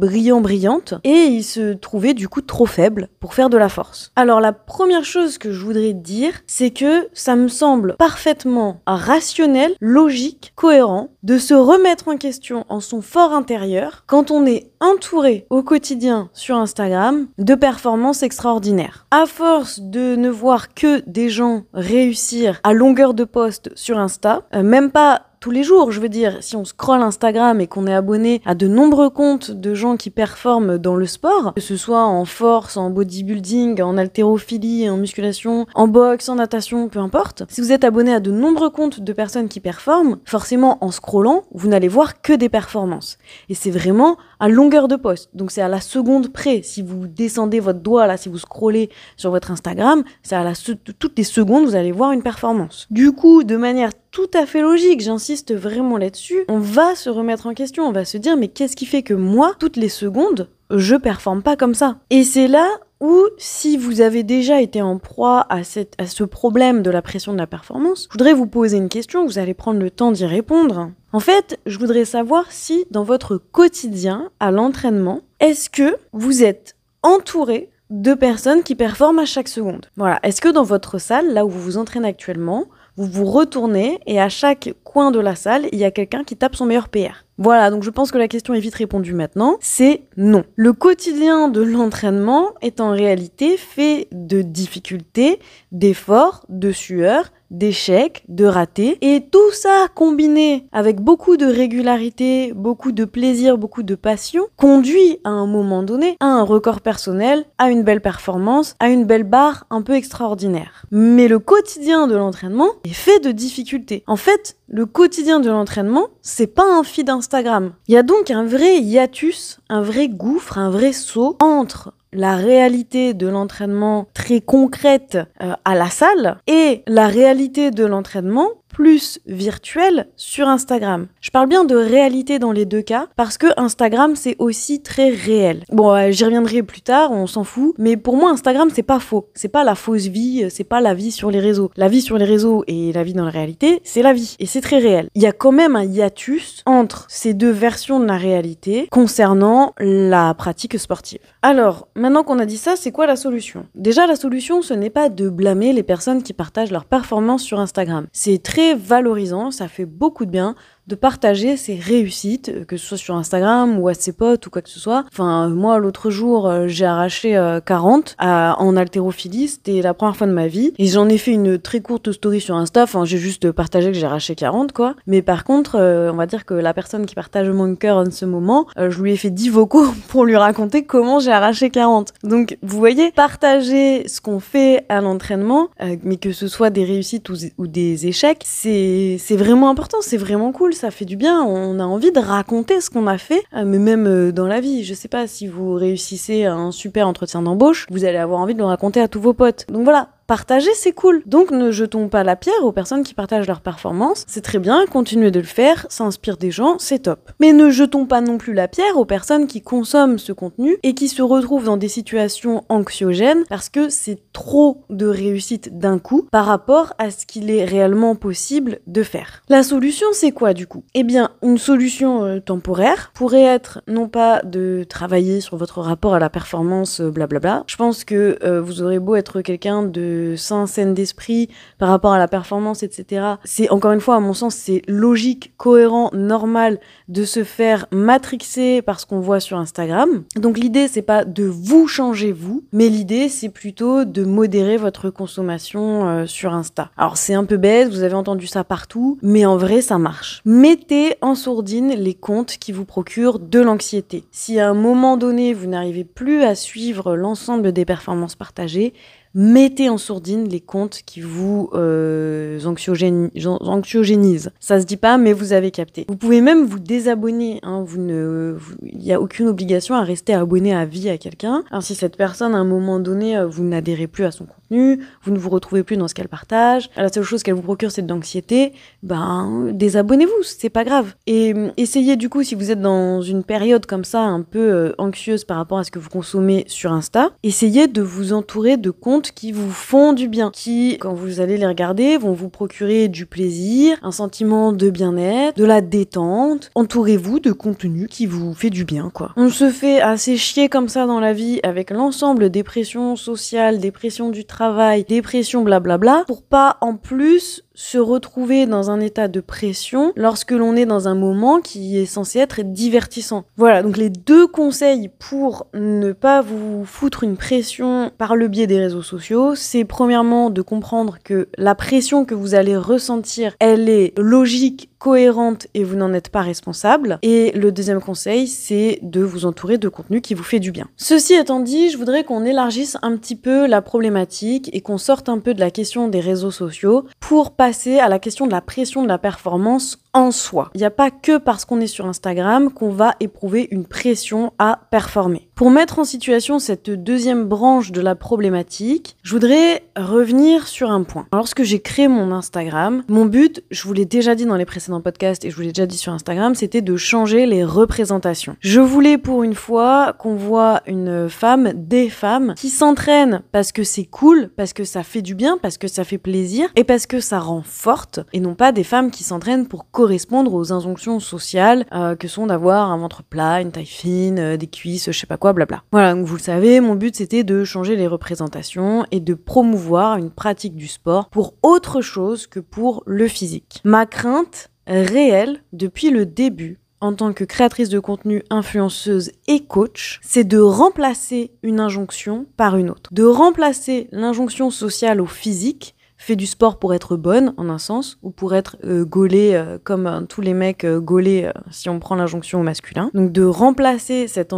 brillant, 0.00 0.40
brillante, 0.40 0.94
et 1.04 1.26
il 1.26 1.44
se 1.44 1.74
trouvait 1.74 2.14
du 2.14 2.28
coup 2.28 2.40
trop 2.40 2.66
faible 2.66 3.08
pour 3.20 3.34
faire 3.34 3.50
de 3.50 3.58
la 3.58 3.68
force. 3.68 4.10
Alors 4.16 4.40
la 4.40 4.52
première 4.52 5.04
chose 5.04 5.38
que 5.38 5.52
je 5.52 5.64
voudrais 5.64 5.92
dire, 5.92 6.32
c'est 6.46 6.70
que 6.70 7.08
ça 7.12 7.36
me 7.36 7.48
semble 7.48 7.96
parfaitement 7.98 8.80
rationnel, 8.86 9.74
logique, 9.80 10.52
cohérent 10.56 11.10
de 11.22 11.38
se 11.38 11.54
remettre 11.54 12.08
en 12.08 12.16
question 12.16 12.64
en 12.68 12.80
son 12.80 13.02
fort 13.02 13.32
intérieur 13.32 14.04
quand 14.06 14.30
on 14.30 14.46
est 14.46 14.70
entouré 14.80 15.46
au 15.50 15.62
quotidien 15.62 16.30
sur 16.32 16.56
Instagram 16.56 17.28
de 17.38 17.54
performances 17.54 18.22
extraordinaires. 18.22 19.06
À 19.10 19.26
force 19.26 19.80
de 19.80 20.16
ne 20.16 20.30
voir 20.30 20.72
que 20.74 21.02
des 21.06 21.28
gens 21.28 21.64
réussir 21.74 22.60
à 22.64 22.72
longueur 22.72 23.12
de 23.12 23.24
poste 23.24 23.70
sur 23.74 23.98
Insta, 23.98 24.42
euh, 24.54 24.62
même 24.62 24.90
pas 24.90 25.26
tous 25.40 25.50
les 25.50 25.62
jours. 25.62 25.90
Je 25.90 26.00
veux 26.00 26.10
dire, 26.10 26.36
si 26.40 26.54
on 26.54 26.64
scrolle 26.64 27.00
Instagram 27.00 27.60
et 27.60 27.66
qu'on 27.66 27.86
est 27.86 27.94
abonné 27.94 28.42
à 28.44 28.54
de 28.54 28.68
nombreux 28.68 29.08
comptes 29.08 29.50
de 29.50 29.74
gens 29.74 29.96
qui 29.96 30.10
performent 30.10 30.76
dans 30.76 30.96
le 30.96 31.06
sport, 31.06 31.54
que 31.54 31.62
ce 31.62 31.76
soit 31.76 32.04
en 32.04 32.26
force, 32.26 32.76
en 32.76 32.90
bodybuilding, 32.90 33.80
en 33.80 33.96
haltérophilie, 33.96 34.88
en 34.90 34.98
musculation, 34.98 35.66
en 35.74 35.88
boxe, 35.88 36.28
en 36.28 36.34
natation, 36.34 36.88
peu 36.88 36.98
importe. 36.98 37.44
Si 37.48 37.62
vous 37.62 37.72
êtes 37.72 37.84
abonné 37.84 38.12
à 38.12 38.20
de 38.20 38.30
nombreux 38.30 38.70
comptes 38.70 39.00
de 39.00 39.12
personnes 39.14 39.48
qui 39.48 39.60
performent, 39.60 40.18
forcément 40.26 40.76
en 40.84 40.90
scrollant, 40.90 41.44
vous 41.52 41.68
n'allez 41.68 41.88
voir 41.88 42.20
que 42.20 42.34
des 42.34 42.50
performances. 42.50 43.16
Et 43.48 43.54
c'est 43.54 43.70
vraiment 43.70 44.18
à 44.40 44.48
longueur 44.48 44.88
de 44.88 44.96
poste. 44.96 45.30
Donc 45.34 45.50
c'est 45.50 45.62
à 45.62 45.68
la 45.68 45.80
seconde 45.80 46.32
près. 46.32 46.60
Si 46.62 46.82
vous 46.82 47.06
descendez 47.06 47.60
votre 47.60 47.80
doigt 47.80 48.06
là, 48.06 48.18
si 48.18 48.28
vous 48.28 48.38
scrollez 48.38 48.90
sur 49.16 49.30
votre 49.30 49.50
Instagram, 49.50 50.04
c'est 50.22 50.36
à 50.36 50.44
la 50.44 50.52
toutes 50.54 51.16
les 51.16 51.24
secondes 51.24 51.64
vous 51.64 51.76
allez 51.76 51.92
voir 51.92 52.12
une 52.12 52.22
performance. 52.22 52.86
Du 52.90 53.12
coup, 53.12 53.44
de 53.44 53.56
manière 53.56 53.90
tout 54.10 54.30
à 54.34 54.46
fait 54.46 54.62
logique, 54.62 55.00
j'insiste 55.00 55.54
vraiment 55.54 55.96
là-dessus, 55.96 56.44
on 56.48 56.58
va 56.58 56.94
se 56.94 57.10
remettre 57.10 57.46
en 57.46 57.54
question, 57.54 57.84
on 57.84 57.92
va 57.92 58.04
se 58.04 58.18
dire 58.18 58.36
mais 58.36 58.48
qu'est-ce 58.48 58.76
qui 58.76 58.86
fait 58.86 59.02
que 59.02 59.14
moi, 59.14 59.54
toutes 59.58 59.76
les 59.76 59.88
secondes, 59.88 60.48
je 60.70 60.96
performe 60.96 61.42
pas 61.42 61.56
comme 61.56 61.74
ça? 61.74 61.98
Et 62.10 62.24
c'est 62.24 62.48
là 62.48 62.68
où, 63.00 63.24
si 63.38 63.76
vous 63.76 64.00
avez 64.00 64.22
déjà 64.22 64.60
été 64.60 64.82
en 64.82 64.98
proie 64.98 65.46
à, 65.48 65.60
à 65.98 66.06
ce 66.06 66.24
problème 66.24 66.82
de 66.82 66.90
la 66.90 67.02
pression 67.02 67.32
de 67.32 67.38
la 67.38 67.46
performance, 67.46 68.08
je 68.10 68.12
voudrais 68.12 68.34
vous 68.34 68.46
poser 68.46 68.76
une 68.76 68.88
question, 68.88 69.24
vous 69.24 69.38
allez 69.38 69.54
prendre 69.54 69.80
le 69.80 69.90
temps 69.90 70.12
d'y 70.12 70.26
répondre. 70.26 70.90
En 71.12 71.20
fait, 71.20 71.58
je 71.66 71.78
voudrais 71.78 72.04
savoir 72.04 72.50
si 72.50 72.84
dans 72.90 73.04
votre 73.04 73.36
quotidien, 73.36 74.30
à 74.38 74.50
l'entraînement, 74.50 75.22
est-ce 75.40 75.70
que 75.70 75.96
vous 76.12 76.44
êtes 76.44 76.76
entouré 77.02 77.70
de 77.88 78.14
personnes 78.14 78.62
qui 78.62 78.74
performent 78.74 79.20
à 79.20 79.24
chaque 79.24 79.48
seconde? 79.48 79.86
Voilà, 79.96 80.20
est-ce 80.22 80.40
que 80.40 80.48
dans 80.48 80.62
votre 80.62 80.98
salle, 80.98 81.32
là 81.32 81.44
où 81.44 81.48
vous 81.48 81.60
vous 81.60 81.78
entraînez 81.78 82.08
actuellement, 82.08 82.66
vous 83.00 83.06
vous 83.06 83.24
retournez 83.24 83.98
et 84.06 84.20
à 84.20 84.28
chaque 84.28 84.74
coin 84.84 85.10
de 85.10 85.18
la 85.18 85.34
salle, 85.34 85.66
il 85.72 85.78
y 85.78 85.84
a 85.84 85.90
quelqu'un 85.90 86.22
qui 86.22 86.36
tape 86.36 86.54
son 86.54 86.66
meilleur 86.66 86.90
PR. 86.90 87.24
Voilà, 87.38 87.70
donc 87.70 87.82
je 87.82 87.88
pense 87.88 88.12
que 88.12 88.18
la 88.18 88.28
question 88.28 88.52
est 88.52 88.60
vite 88.60 88.74
répondue 88.74 89.14
maintenant. 89.14 89.56
C'est 89.60 90.02
non. 90.18 90.44
Le 90.56 90.74
quotidien 90.74 91.48
de 91.48 91.62
l'entraînement 91.62 92.52
est 92.60 92.80
en 92.80 92.90
réalité 92.90 93.56
fait 93.56 94.08
de 94.12 94.42
difficultés, 94.42 95.38
d'efforts, 95.72 96.44
de 96.50 96.72
sueur, 96.72 97.32
d'échecs, 97.50 98.24
de 98.28 98.44
ratés. 98.44 98.98
Et 99.00 99.26
tout 99.30 99.50
ça 99.52 99.86
combiné 99.94 100.66
avec 100.72 101.00
beaucoup 101.00 101.36
de 101.36 101.46
régularité, 101.46 102.52
beaucoup 102.54 102.92
de 102.92 103.04
plaisir, 103.04 103.58
beaucoup 103.58 103.82
de 103.82 103.94
passion, 103.94 104.46
conduit 104.56 105.18
à 105.24 105.30
un 105.30 105.46
moment 105.46 105.82
donné 105.82 106.16
à 106.20 106.26
un 106.26 106.42
record 106.42 106.80
personnel, 106.80 107.44
à 107.58 107.70
une 107.70 107.82
belle 107.82 108.00
performance, 108.00 108.74
à 108.78 108.88
une 108.88 109.04
belle 109.04 109.24
barre 109.24 109.66
un 109.70 109.82
peu 109.82 109.94
extraordinaire. 109.94 110.84
Mais 110.90 111.28
le 111.28 111.38
quotidien 111.38 112.06
de 112.06 112.16
l'entraînement 112.16 112.70
est 112.84 112.90
fait 112.90 113.20
de 113.20 113.32
difficultés. 113.32 114.04
En 114.06 114.16
fait, 114.16 114.56
le 114.68 114.86
quotidien 114.86 115.40
de 115.40 115.50
l'entraînement, 115.50 116.08
c'est 116.22 116.46
pas 116.46 116.64
un 116.64 116.84
feed 116.84 117.10
Instagram. 117.10 117.72
Il 117.88 117.94
y 117.94 117.98
a 117.98 118.02
donc 118.02 118.30
un 118.30 118.44
vrai 118.44 118.78
hiatus, 118.78 119.60
un 119.68 119.82
vrai 119.82 120.08
gouffre, 120.08 120.58
un 120.58 120.70
vrai 120.70 120.92
saut 120.92 121.36
entre 121.40 121.92
la 122.12 122.36
réalité 122.36 123.14
de 123.14 123.28
l'entraînement 123.28 124.06
très 124.14 124.40
concrète 124.40 125.18
euh, 125.42 125.54
à 125.64 125.74
la 125.74 125.88
salle 125.88 126.38
et 126.46 126.82
la 126.86 127.06
réalité 127.06 127.70
de 127.70 127.84
l'entraînement 127.84 128.48
plus 128.72 129.20
virtuel 129.26 130.08
sur 130.16 130.48
Instagram. 130.48 131.08
Je 131.20 131.30
parle 131.30 131.48
bien 131.48 131.64
de 131.64 131.74
réalité 131.74 132.38
dans 132.38 132.52
les 132.52 132.64
deux 132.64 132.82
cas 132.82 133.08
parce 133.16 133.38
que 133.38 133.46
Instagram 133.56 134.16
c'est 134.16 134.36
aussi 134.38 134.82
très 134.82 135.10
réel. 135.10 135.64
Bon, 135.70 135.94
euh, 135.94 136.10
j'y 136.10 136.24
reviendrai 136.24 136.62
plus 136.62 136.82
tard, 136.82 137.12
on 137.12 137.26
s'en 137.26 137.44
fout, 137.44 137.74
mais 137.78 137.96
pour 137.96 138.16
moi 138.16 138.30
Instagram 138.30 138.68
c'est 138.74 138.82
pas 138.82 139.00
faux, 139.00 139.28
c'est 139.34 139.48
pas 139.48 139.64
la 139.64 139.74
fausse 139.74 140.06
vie, 140.06 140.46
c'est 140.50 140.64
pas 140.64 140.80
la 140.80 140.94
vie 140.94 141.12
sur 141.12 141.30
les 141.30 141.40
réseaux. 141.40 141.70
La 141.76 141.88
vie 141.88 142.02
sur 142.02 142.18
les 142.18 142.24
réseaux 142.24 142.64
et 142.66 142.92
la 142.92 143.02
vie 143.02 143.14
dans 143.14 143.24
la 143.24 143.30
réalité, 143.30 143.80
c'est 143.84 144.02
la 144.02 144.12
vie 144.12 144.36
et 144.38 144.46
c'est 144.46 144.60
très 144.60 144.78
réel. 144.78 145.08
Il 145.14 145.22
y 145.22 145.26
a 145.26 145.32
quand 145.32 145.52
même 145.52 145.76
un 145.76 145.84
hiatus 145.84 146.62
entre 146.66 147.06
ces 147.08 147.34
deux 147.34 147.50
versions 147.50 148.00
de 148.00 148.06
la 148.06 148.16
réalité 148.16 148.88
concernant 148.90 149.74
la 149.78 150.34
pratique 150.34 150.78
sportive. 150.78 151.20
Alors, 151.42 151.88
maintenant 151.94 152.22
qu'on 152.22 152.38
a 152.38 152.46
dit 152.46 152.58
ça, 152.58 152.76
c'est 152.76 152.92
quoi 152.92 153.06
la 153.06 153.16
solution? 153.16 153.66
Déjà 153.74 154.06
la 154.06 154.16
solution 154.16 154.62
ce 154.62 154.74
n'est 154.74 154.90
pas 154.90 155.08
de 155.08 155.28
blâmer 155.28 155.72
les 155.72 155.82
personnes 155.82 156.22
qui 156.22 156.32
partagent 156.32 156.70
leurs 156.70 156.84
performances 156.84 157.42
sur 157.42 157.60
Instagram. 157.60 158.06
C'est 158.12 158.42
très 158.42 158.59
valorisant, 158.74 159.50
ça 159.50 159.68
fait 159.68 159.86
beaucoup 159.86 160.26
de 160.26 160.30
bien 160.30 160.54
de 160.90 160.96
partager 160.96 161.56
ses 161.56 161.76
réussites, 161.76 162.48
euh, 162.48 162.64
que 162.64 162.76
ce 162.76 162.84
soit 162.84 162.98
sur 162.98 163.14
Instagram 163.14 163.78
ou 163.78 163.88
à 163.88 163.94
ses 163.94 164.12
potes 164.12 164.46
ou 164.46 164.50
quoi 164.50 164.60
que 164.60 164.68
ce 164.68 164.80
soit. 164.80 165.04
Enfin, 165.12 165.48
moi, 165.48 165.78
l'autre 165.78 166.10
jour, 166.10 166.48
euh, 166.48 166.66
j'ai 166.66 166.84
arraché 166.84 167.30
40 167.64 168.16
euh, 168.20 168.50
en 168.58 168.76
haltérophilie, 168.76 169.48
c'était 169.48 169.80
la 169.82 169.94
première 169.94 170.16
fois 170.16 170.26
de 170.26 170.32
ma 170.32 170.48
vie. 170.48 170.72
Et 170.78 170.86
j'en 170.86 171.08
ai 171.08 171.16
fait 171.16 171.30
une 171.30 171.58
très 171.58 171.80
courte 171.80 172.10
story 172.10 172.40
sur 172.40 172.56
Insta, 172.56 172.82
enfin, 172.82 173.04
j'ai 173.04 173.18
juste 173.18 173.52
partagé 173.52 173.92
que 173.92 173.96
j'ai 173.96 174.06
arraché 174.06 174.34
40, 174.34 174.72
quoi. 174.72 174.96
Mais 175.06 175.22
par 175.22 175.44
contre, 175.44 175.78
on 175.78 176.16
va 176.16 176.26
dire 176.26 176.44
que 176.44 176.54
la 176.54 176.74
personne 176.74 177.06
qui 177.06 177.14
partage 177.14 177.48
mon 177.50 177.76
cœur 177.76 177.98
en 177.98 178.10
ce 178.10 178.24
moment, 178.24 178.66
je 178.76 179.00
lui 179.00 179.12
ai 179.12 179.16
fait 179.16 179.30
10 179.30 179.50
vocaux 179.50 179.86
pour 180.08 180.24
lui 180.24 180.36
raconter 180.36 180.82
comment 180.84 181.20
j'ai 181.20 181.30
arraché 181.30 181.70
40. 181.70 182.12
Donc, 182.24 182.58
vous 182.62 182.78
voyez, 182.78 183.12
partager 183.12 184.08
ce 184.08 184.20
qu'on 184.20 184.40
fait 184.40 184.84
à 184.88 185.00
l'entraînement, 185.00 185.68
mais 186.02 186.16
que 186.16 186.32
ce 186.32 186.48
soit 186.48 186.70
des 186.70 186.84
réussites 186.84 187.28
ou, 187.28 187.34
ou 187.58 187.66
des 187.68 188.08
échecs, 188.08 188.42
c'est 188.44 189.36
vraiment 189.36 189.70
important, 189.70 189.98
c'est 190.00 190.16
vraiment 190.16 190.50
cool 190.50 190.74
ça 190.80 190.90
fait 190.90 191.04
du 191.04 191.16
bien. 191.16 191.42
On 191.42 191.78
a 191.78 191.84
envie 191.84 192.10
de 192.10 192.18
raconter 192.18 192.80
ce 192.80 192.88
qu'on 192.88 193.06
a 193.06 193.18
fait, 193.18 193.42
euh, 193.54 193.64
mais 193.66 193.78
même 193.78 194.06
euh, 194.06 194.32
dans 194.32 194.46
la 194.46 194.60
vie. 194.60 194.82
Je 194.82 194.94
sais 194.94 195.08
pas 195.08 195.26
si 195.26 195.46
vous 195.46 195.74
réussissez 195.74 196.46
un 196.46 196.72
super 196.72 197.06
entretien 197.06 197.42
d'embauche, 197.42 197.86
vous 197.90 198.04
allez 198.04 198.16
avoir 198.16 198.40
envie 198.40 198.54
de 198.54 198.60
le 198.60 198.64
raconter 198.64 199.00
à 199.00 199.08
tous 199.08 199.20
vos 199.20 199.34
potes. 199.34 199.66
Donc 199.70 199.84
voilà, 199.84 200.08
partager, 200.30 200.70
c'est 200.74 200.92
cool. 200.92 201.24
Donc 201.26 201.50
ne 201.50 201.72
jetons 201.72 202.08
pas 202.08 202.22
la 202.22 202.36
pierre 202.36 202.62
aux 202.62 202.70
personnes 202.70 203.02
qui 203.02 203.14
partagent 203.14 203.48
leurs 203.48 203.62
performances. 203.62 204.24
C'est 204.28 204.42
très 204.42 204.60
bien, 204.60 204.86
continuez 204.86 205.32
de 205.32 205.40
le 205.40 205.44
faire, 205.44 205.86
ça 205.88 206.04
inspire 206.04 206.36
des 206.36 206.52
gens, 206.52 206.76
c'est 206.78 207.00
top. 207.00 207.32
Mais 207.40 207.52
ne 207.52 207.68
jetons 207.68 208.06
pas 208.06 208.20
non 208.20 208.38
plus 208.38 208.54
la 208.54 208.68
pierre 208.68 208.96
aux 208.96 209.04
personnes 209.04 209.48
qui 209.48 209.60
consomment 209.60 210.20
ce 210.20 210.30
contenu 210.30 210.76
et 210.84 210.94
qui 210.94 211.08
se 211.08 211.20
retrouvent 211.20 211.64
dans 211.64 211.76
des 211.76 211.88
situations 211.88 212.62
anxiogènes 212.68 213.42
parce 213.48 213.68
que 213.68 213.88
c'est 213.88 214.20
trop 214.32 214.82
de 214.88 215.06
réussite 215.06 215.76
d'un 215.76 215.98
coup 215.98 216.28
par 216.30 216.46
rapport 216.46 216.94
à 216.98 217.10
ce 217.10 217.26
qu'il 217.26 217.50
est 217.50 217.64
réellement 217.64 218.14
possible 218.14 218.78
de 218.86 219.02
faire. 219.02 219.42
La 219.48 219.64
solution, 219.64 220.06
c'est 220.12 220.30
quoi 220.30 220.54
du 220.54 220.68
coup? 220.68 220.84
Eh 220.94 221.02
bien, 221.02 221.30
une 221.42 221.58
solution 221.58 222.22
euh, 222.22 222.38
temporaire 222.38 223.10
pourrait 223.14 223.42
être 223.42 223.82
non 223.88 224.06
pas 224.06 224.42
de 224.44 224.84
travailler 224.88 225.40
sur 225.40 225.56
votre 225.56 225.80
rapport 225.80 226.14
à 226.14 226.20
la 226.20 226.30
performance, 226.30 227.00
euh, 227.00 227.10
blablabla. 227.10 227.64
Je 227.66 227.74
pense 227.74 228.04
que 228.04 228.38
euh, 228.44 228.60
vous 228.60 228.80
aurez 228.80 229.00
beau 229.00 229.16
être 229.16 229.40
quelqu'un 229.40 229.82
de 229.82 230.19
de 230.20 230.36
sain, 230.36 230.66
d'esprit 230.92 231.48
par 231.78 231.88
rapport 231.88 232.12
à 232.12 232.18
la 232.18 232.28
performance, 232.28 232.82
etc. 232.82 233.34
C'est 233.44 233.70
encore 233.70 233.92
une 233.92 234.00
fois, 234.00 234.16
à 234.16 234.20
mon 234.20 234.34
sens, 234.34 234.54
c'est 234.54 234.82
logique, 234.86 235.52
cohérent, 235.56 236.10
normal 236.12 236.78
de 237.08 237.24
se 237.24 237.44
faire 237.44 237.86
matrixer 237.90 238.82
par 238.82 239.00
ce 239.00 239.06
qu'on 239.06 239.20
voit 239.20 239.40
sur 239.40 239.58
Instagram. 239.58 240.24
Donc 240.36 240.58
l'idée, 240.58 240.88
c'est 240.88 241.02
pas 241.02 241.24
de 241.24 241.44
vous 241.44 241.88
changer 241.88 242.32
vous, 242.32 242.62
mais 242.72 242.88
l'idée, 242.88 243.28
c'est 243.28 243.48
plutôt 243.48 244.04
de 244.04 244.24
modérer 244.24 244.76
votre 244.76 245.10
consommation 245.10 246.08
euh, 246.08 246.26
sur 246.26 246.52
Insta. 246.54 246.90
Alors 246.96 247.16
c'est 247.16 247.34
un 247.34 247.44
peu 247.44 247.56
bête, 247.56 247.88
vous 247.88 248.02
avez 248.02 248.14
entendu 248.14 248.46
ça 248.46 248.64
partout, 248.64 249.18
mais 249.22 249.44
en 249.44 249.56
vrai, 249.56 249.80
ça 249.80 249.98
marche. 249.98 250.42
Mettez 250.44 251.14
en 251.20 251.34
sourdine 251.34 251.90
les 251.90 252.14
comptes 252.14 252.56
qui 252.58 252.72
vous 252.72 252.84
procurent 252.84 253.38
de 253.38 253.60
l'anxiété. 253.60 254.24
Si 254.30 254.58
à 254.60 254.68
un 254.68 254.74
moment 254.74 255.16
donné, 255.16 255.54
vous 255.54 255.66
n'arrivez 255.66 256.04
plus 256.04 256.42
à 256.42 256.54
suivre 256.54 257.16
l'ensemble 257.16 257.72
des 257.72 257.84
performances 257.84 258.34
partagées, 258.34 258.94
mettez 259.34 259.88
en 259.88 259.98
sourdine 259.98 260.48
les 260.48 260.60
comptes 260.60 261.02
qui 261.04 261.20
vous 261.20 261.70
euh, 261.74 262.60
anxiogénisent. 262.64 264.50
Ça 264.60 264.80
se 264.80 264.86
dit 264.86 264.96
pas, 264.96 265.18
mais 265.18 265.32
vous 265.32 265.52
avez 265.52 265.70
capté. 265.70 266.06
Vous 266.08 266.16
pouvez 266.16 266.40
même 266.40 266.66
vous 266.66 266.78
désabonner. 266.78 267.60
Hein, 267.62 267.82
vous 267.86 267.98
ne, 267.98 268.56
il 268.82 268.98
n'y 268.98 269.12
a 269.12 269.20
aucune 269.20 269.48
obligation 269.48 269.94
à 269.94 270.02
rester 270.02 270.34
abonné 270.34 270.74
à 270.74 270.84
vie 270.84 271.08
à 271.08 271.18
quelqu'un. 271.18 271.64
Si 271.80 271.94
cette 271.94 272.16
personne, 272.16 272.54
à 272.54 272.58
un 272.58 272.64
moment 272.64 272.98
donné, 272.98 273.36
euh, 273.36 273.46
vous 273.46 273.64
n'adhérez 273.64 274.06
plus 274.06 274.24
à 274.24 274.30
son 274.30 274.46
vous 274.70 275.32
ne 275.32 275.38
vous 275.38 275.50
retrouvez 275.50 275.82
plus 275.82 275.96
dans 275.96 276.08
ce 276.08 276.14
qu'elle 276.14 276.28
partage, 276.28 276.90
la 276.96 277.08
seule 277.08 277.24
chose 277.24 277.42
qu'elle 277.42 277.54
vous 277.54 277.62
procure, 277.62 277.90
c'est 277.90 278.02
de 278.02 278.08
l'anxiété, 278.08 278.72
ben 279.02 279.70
désabonnez-vous, 279.72 280.42
c'est 280.42 280.70
pas 280.70 280.84
grave. 280.84 281.14
Et 281.26 281.52
euh, 281.54 281.70
essayez 281.76 282.16
du 282.16 282.28
coup, 282.28 282.42
si 282.42 282.54
vous 282.54 282.70
êtes 282.70 282.80
dans 282.80 283.22
une 283.22 283.42
période 283.42 283.86
comme 283.86 284.04
ça, 284.04 284.22
un 284.22 284.42
peu 284.42 284.58
euh, 284.58 284.92
anxieuse 284.98 285.44
par 285.44 285.56
rapport 285.56 285.78
à 285.78 285.84
ce 285.84 285.90
que 285.90 285.98
vous 285.98 286.08
consommez 286.08 286.64
sur 286.68 286.92
Insta, 286.92 287.30
essayez 287.42 287.88
de 287.88 288.02
vous 288.02 288.32
entourer 288.32 288.76
de 288.76 288.90
comptes 288.90 289.32
qui 289.32 289.52
vous 289.52 289.70
font 289.70 290.12
du 290.12 290.28
bien, 290.28 290.50
qui, 290.52 290.98
quand 291.00 291.14
vous 291.14 291.40
allez 291.40 291.56
les 291.56 291.66
regarder, 291.66 292.16
vont 292.16 292.32
vous 292.32 292.48
procurer 292.48 293.08
du 293.08 293.26
plaisir, 293.26 293.98
un 294.02 294.12
sentiment 294.12 294.72
de 294.72 294.90
bien-être, 294.90 295.56
de 295.56 295.64
la 295.64 295.80
détente. 295.80 296.70
Entourez-vous 296.74 297.40
de 297.40 297.52
contenu 297.52 298.06
qui 298.06 298.26
vous 298.26 298.54
fait 298.54 298.70
du 298.70 298.84
bien, 298.84 299.10
quoi. 299.12 299.32
On 299.36 299.48
se 299.48 299.70
fait 299.70 300.00
assez 300.00 300.36
chier 300.36 300.68
comme 300.68 300.88
ça 300.88 301.06
dans 301.06 301.20
la 301.20 301.32
vie 301.32 301.60
avec 301.62 301.90
l'ensemble 301.90 302.50
des 302.50 302.62
pressions 302.62 303.16
sociales, 303.16 303.78
des 303.78 303.90
pressions 303.90 304.30
du 304.30 304.44
travail, 304.44 304.59
des 305.08 305.22
pressions 305.22 305.62
blablabla, 305.62 306.24
pour 306.26 306.42
pas 306.42 306.76
en 306.80 306.96
plus 306.96 307.64
se 307.80 307.96
retrouver 307.96 308.66
dans 308.66 308.90
un 308.90 309.00
état 309.00 309.26
de 309.26 309.40
pression 309.40 310.12
lorsque 310.14 310.50
l'on 310.50 310.76
est 310.76 310.84
dans 310.84 311.08
un 311.08 311.14
moment 311.14 311.60
qui 311.60 311.96
est 311.96 312.04
censé 312.04 312.38
être 312.38 312.60
divertissant. 312.60 313.44
Voilà, 313.56 313.82
donc 313.82 313.96
les 313.96 314.10
deux 314.10 314.46
conseils 314.46 315.08
pour 315.18 315.66
ne 315.72 316.12
pas 316.12 316.42
vous 316.42 316.84
foutre 316.84 317.24
une 317.24 317.38
pression 317.38 318.12
par 318.18 318.36
le 318.36 318.48
biais 318.48 318.66
des 318.66 318.78
réseaux 318.78 319.02
sociaux, 319.02 319.54
c'est 319.54 319.86
premièrement 319.86 320.50
de 320.50 320.60
comprendre 320.60 321.16
que 321.24 321.48
la 321.56 321.74
pression 321.74 322.26
que 322.26 322.34
vous 322.34 322.54
allez 322.54 322.76
ressentir, 322.76 323.56
elle 323.60 323.88
est 323.88 324.12
logique 324.18 324.90
cohérente 325.00 325.66
et 325.74 325.82
vous 325.82 325.96
n'en 325.96 326.12
êtes 326.12 326.28
pas 326.28 326.42
responsable. 326.42 327.18
Et 327.22 327.50
le 327.52 327.72
deuxième 327.72 328.00
conseil, 328.00 328.46
c'est 328.46 329.00
de 329.02 329.22
vous 329.22 329.46
entourer 329.46 329.78
de 329.78 329.88
contenu 329.88 330.20
qui 330.20 330.34
vous 330.34 330.44
fait 330.44 330.60
du 330.60 330.70
bien. 330.70 330.86
Ceci 330.96 331.34
étant 331.34 331.58
dit, 331.58 331.88
je 331.88 331.96
voudrais 331.96 332.22
qu'on 332.22 332.44
élargisse 332.44 332.98
un 333.00 333.16
petit 333.16 333.34
peu 333.34 333.66
la 333.66 333.80
problématique 333.82 334.70
et 334.74 334.82
qu'on 334.82 334.98
sorte 334.98 335.28
un 335.28 335.38
peu 335.38 335.54
de 335.54 335.60
la 335.60 335.70
question 335.70 336.08
des 336.08 336.20
réseaux 336.20 336.50
sociaux 336.50 337.06
pour 337.18 337.52
passer 337.70 338.00
à 338.00 338.08
la 338.08 338.18
question 338.18 338.48
de 338.48 338.50
la 338.50 338.60
pression 338.60 339.00
de 339.00 339.06
la 339.06 339.16
performance 339.16 339.96
en 340.12 340.30
soi. 340.30 340.70
Il 340.74 340.78
n'y 340.78 340.84
a 340.84 340.90
pas 340.90 341.10
que 341.10 341.38
parce 341.38 341.64
qu'on 341.64 341.80
est 341.80 341.86
sur 341.86 342.06
Instagram 342.06 342.70
qu'on 342.72 342.90
va 342.90 343.14
éprouver 343.20 343.68
une 343.70 343.84
pression 343.84 344.52
à 344.58 344.80
performer. 344.90 345.48
Pour 345.54 345.70
mettre 345.70 345.98
en 345.98 346.04
situation 346.04 346.58
cette 346.58 346.90
deuxième 346.90 347.44
branche 347.44 347.92
de 347.92 348.00
la 348.00 348.14
problématique, 348.14 349.16
je 349.22 349.32
voudrais 349.32 349.84
revenir 349.96 350.66
sur 350.66 350.90
un 350.90 351.02
point. 351.02 351.26
Lorsque 351.32 351.62
j'ai 351.62 351.80
créé 351.80 352.08
mon 352.08 352.32
Instagram, 352.32 353.02
mon 353.08 353.26
but, 353.26 353.62
je 353.70 353.82
vous 353.82 353.92
l'ai 353.92 354.06
déjà 354.06 354.34
dit 354.34 354.46
dans 354.46 354.56
les 354.56 354.64
précédents 354.64 355.02
podcasts 355.02 355.44
et 355.44 355.50
je 355.50 355.56
vous 355.56 355.62
l'ai 355.62 355.72
déjà 355.72 355.86
dit 355.86 355.98
sur 355.98 356.12
Instagram, 356.12 356.54
c'était 356.54 356.80
de 356.80 356.96
changer 356.96 357.46
les 357.46 357.62
représentations. 357.62 358.56
Je 358.60 358.80
voulais 358.80 359.18
pour 359.18 359.42
une 359.42 359.54
fois 359.54 360.14
qu'on 360.18 360.34
voit 360.34 360.80
une 360.86 361.28
femme, 361.28 361.72
des 361.74 362.08
femmes, 362.08 362.54
qui 362.56 362.70
s'entraînent 362.70 363.42
parce 363.52 363.72
que 363.72 363.84
c'est 363.84 364.04
cool, 364.04 364.50
parce 364.56 364.72
que 364.72 364.84
ça 364.84 365.02
fait 365.02 365.22
du 365.22 365.34
bien, 365.34 365.58
parce 365.60 365.76
que 365.76 365.88
ça 365.88 366.04
fait 366.04 366.18
plaisir 366.18 366.68
et 366.74 366.84
parce 366.84 367.06
que 367.06 367.20
ça 367.20 367.38
rend 367.38 367.62
forte, 367.62 368.20
et 368.32 368.40
non 368.40 368.54
pas 368.54 368.72
des 368.72 368.84
femmes 368.84 369.10
qui 369.10 369.24
s'entraînent 369.24 369.68
pour 369.68 369.90
correspondre 370.00 370.54
aux 370.54 370.72
injonctions 370.72 371.20
sociales 371.20 371.84
euh, 371.92 372.16
que 372.16 372.26
sont 372.26 372.46
d'avoir 372.46 372.90
un 372.90 372.96
ventre 372.96 373.22
plat, 373.22 373.60
une 373.60 373.70
taille 373.70 373.84
fine, 373.84 374.38
euh, 374.38 374.56
des 374.56 374.66
cuisses, 374.66 375.12
je 375.12 375.18
sais 375.18 375.26
pas 375.26 375.36
quoi, 375.36 375.52
blabla. 375.52 375.82
Voilà, 375.92 376.14
donc 376.14 376.24
vous 376.24 376.36
le 376.36 376.40
savez, 376.40 376.80
mon 376.80 376.94
but 376.94 377.14
c'était 377.14 377.44
de 377.44 377.64
changer 377.64 377.96
les 377.96 378.06
représentations 378.06 379.04
et 379.10 379.20
de 379.20 379.34
promouvoir 379.34 380.16
une 380.16 380.30
pratique 380.30 380.74
du 380.74 380.88
sport 380.88 381.28
pour 381.28 381.52
autre 381.62 382.00
chose 382.00 382.46
que 382.46 382.60
pour 382.60 383.02
le 383.04 383.28
physique. 383.28 383.82
Ma 383.84 384.06
crainte 384.06 384.70
réelle 384.86 385.62
depuis 385.74 386.08
le 386.08 386.24
début 386.24 386.80
en 387.02 387.12
tant 387.14 387.34
que 387.34 387.44
créatrice 387.44 387.90
de 387.90 387.98
contenu, 387.98 388.42
influenceuse 388.48 389.32
et 389.48 389.60
coach, 389.60 390.18
c'est 390.22 390.44
de 390.44 390.58
remplacer 390.58 391.50
une 391.62 391.78
injonction 391.80 392.46
par 392.56 392.78
une 392.78 392.88
autre. 392.88 393.12
De 393.12 393.24
remplacer 393.24 394.08
l'injonction 394.12 394.70
sociale 394.70 395.20
au 395.20 395.26
physique 395.26 395.94
fait 396.20 396.36
du 396.36 396.46
sport 396.46 396.78
pour 396.78 396.92
être 396.92 397.16
bonne, 397.16 397.54
en 397.56 397.70
un 397.70 397.78
sens, 397.78 398.18
ou 398.22 398.30
pour 398.30 398.54
être 398.54 398.76
euh, 398.84 399.06
gaulée 399.06 399.52
euh, 399.54 399.78
comme 399.82 400.06
euh, 400.06 400.20
tous 400.20 400.42
les 400.42 400.52
mecs 400.52 400.84
gaulés 400.84 401.50
si 401.70 401.88
on 401.88 401.98
prend 401.98 402.14
l'injonction 402.14 402.60
au 402.60 402.62
masculin. 402.62 403.10
Donc 403.14 403.32
de 403.32 403.42
remplacer 403.42 404.28
cette, 404.28 404.54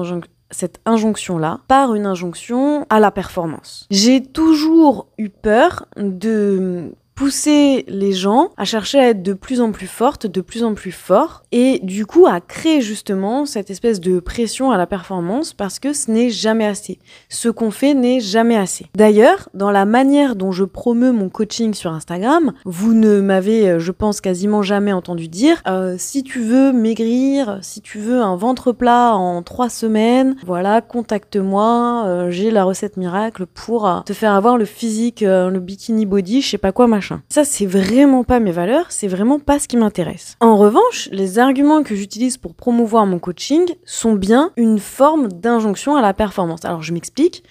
cette 0.51 0.81
injonction-là 0.87 1.61
par 1.69 1.95
une 1.95 2.05
injonction 2.05 2.85
à 2.91 2.99
la 2.99 3.13
performance. 3.13 3.87
J'ai 3.91 4.25
toujours 4.25 5.07
eu 5.19 5.29
peur 5.29 5.87
de 5.97 6.93
pousser 7.23 7.85
les 7.87 8.11
gens 8.11 8.51
à 8.57 8.65
chercher 8.65 8.99
à 8.99 9.11
être 9.11 9.23
de 9.23 9.33
plus 9.33 9.61
en 9.61 9.71
plus 9.71 9.87
fortes, 9.87 10.27
de 10.27 10.41
plus 10.41 10.65
en 10.65 10.75
plus 10.75 10.91
forts, 10.91 11.45
et 11.53 11.79
du 11.85 12.05
coup 12.05 12.27
à 12.27 12.41
créer 12.41 12.81
justement 12.81 13.47
cette 13.47 13.71
espèce 13.71 14.01
de 14.01 14.19
pression 14.19 14.73
à 14.73 14.77
la 14.77 14.89
performance 14.89 15.53
parce 15.53 15.79
que 15.79 15.93
ce 15.93 16.11
n'est 16.11 16.31
jamais 16.31 16.67
assez. 16.67 16.99
Ce 17.29 17.49
qu'on 17.49 17.71
fait 17.71 17.95
n'est 17.95 18.19
jamais 18.19 18.57
assez. 18.57 18.87
D'ailleurs, 18.97 19.49
dans 19.55 19.71
la 19.71 19.85
manière 19.85 20.35
dont 20.35 20.51
je 20.51 20.65
promeus 20.65 21.13
mon 21.13 21.29
coaching 21.29 21.75
sur 21.75 21.93
Instagram, 21.93 22.55
vous 22.65 22.93
ne 22.93 23.21
m'avez, 23.21 23.69
euh, 23.69 23.79
je 23.79 23.93
pense, 23.93 24.21
quasiment 24.21 24.63
jamais 24.63 24.93
entendu 24.93 25.29
dire 25.29 25.63
euh, 25.69 25.95
si 25.99 26.25
tu 26.25 26.41
veux 26.41 26.73
maigrir, 26.73 27.61
si 27.63 27.83
tu 27.83 28.01
veux 28.01 28.21
un 28.21 28.35
ventre 28.35 28.73
plat 28.73 29.15
en 29.15 29.45
trois 29.45 29.69
semaines, 29.69 30.35
voilà, 30.45 30.81
contacte-moi, 30.81 32.03
euh, 32.05 32.31
j'ai 32.33 32.51
la 32.51 32.65
recette 32.65 32.97
miracle 32.97 33.47
pour 33.47 34.03
te 34.05 34.13
faire 34.13 34.33
avoir 34.33 34.59
le 34.59 34.65
physique, 34.65 35.21
le 35.21 35.61
bikini 35.61 36.05
body, 36.05 36.43
je 36.43 36.49
sais 36.49 36.59
pas 36.59 36.73
quoi, 36.73 36.89
machin. 36.89 37.12
Ça, 37.29 37.45
c'est 37.45 37.67
vraiment 37.67 38.25
pas 38.25 38.41
mes 38.41 38.53
valeurs, 38.53 38.87
c'est 38.91 39.09
vraiment 39.09 39.39
pas 39.39 39.59
ce 39.59 39.69
qui 39.69 39.77
m'intéresse. 39.77 40.37
En 40.41 40.57
revanche, 40.57 41.09
les 41.13 41.39
arguments 41.39 41.83
que 41.83 41.95
j'utilise 41.95 42.37
pour 42.37 42.55
promouvoir 42.55 43.07
mon 43.07 43.19
coaching 43.19 43.75
sont 43.85 44.15
bien 44.15 44.51
une 44.57 44.79
forme 44.79 45.29
d'injonction 45.29 45.97
à 45.97 46.03
la 46.03 46.15
performance. 46.15 46.65
Alors, 46.65 46.83
je 46.83 46.93
m'explique. 46.93 47.43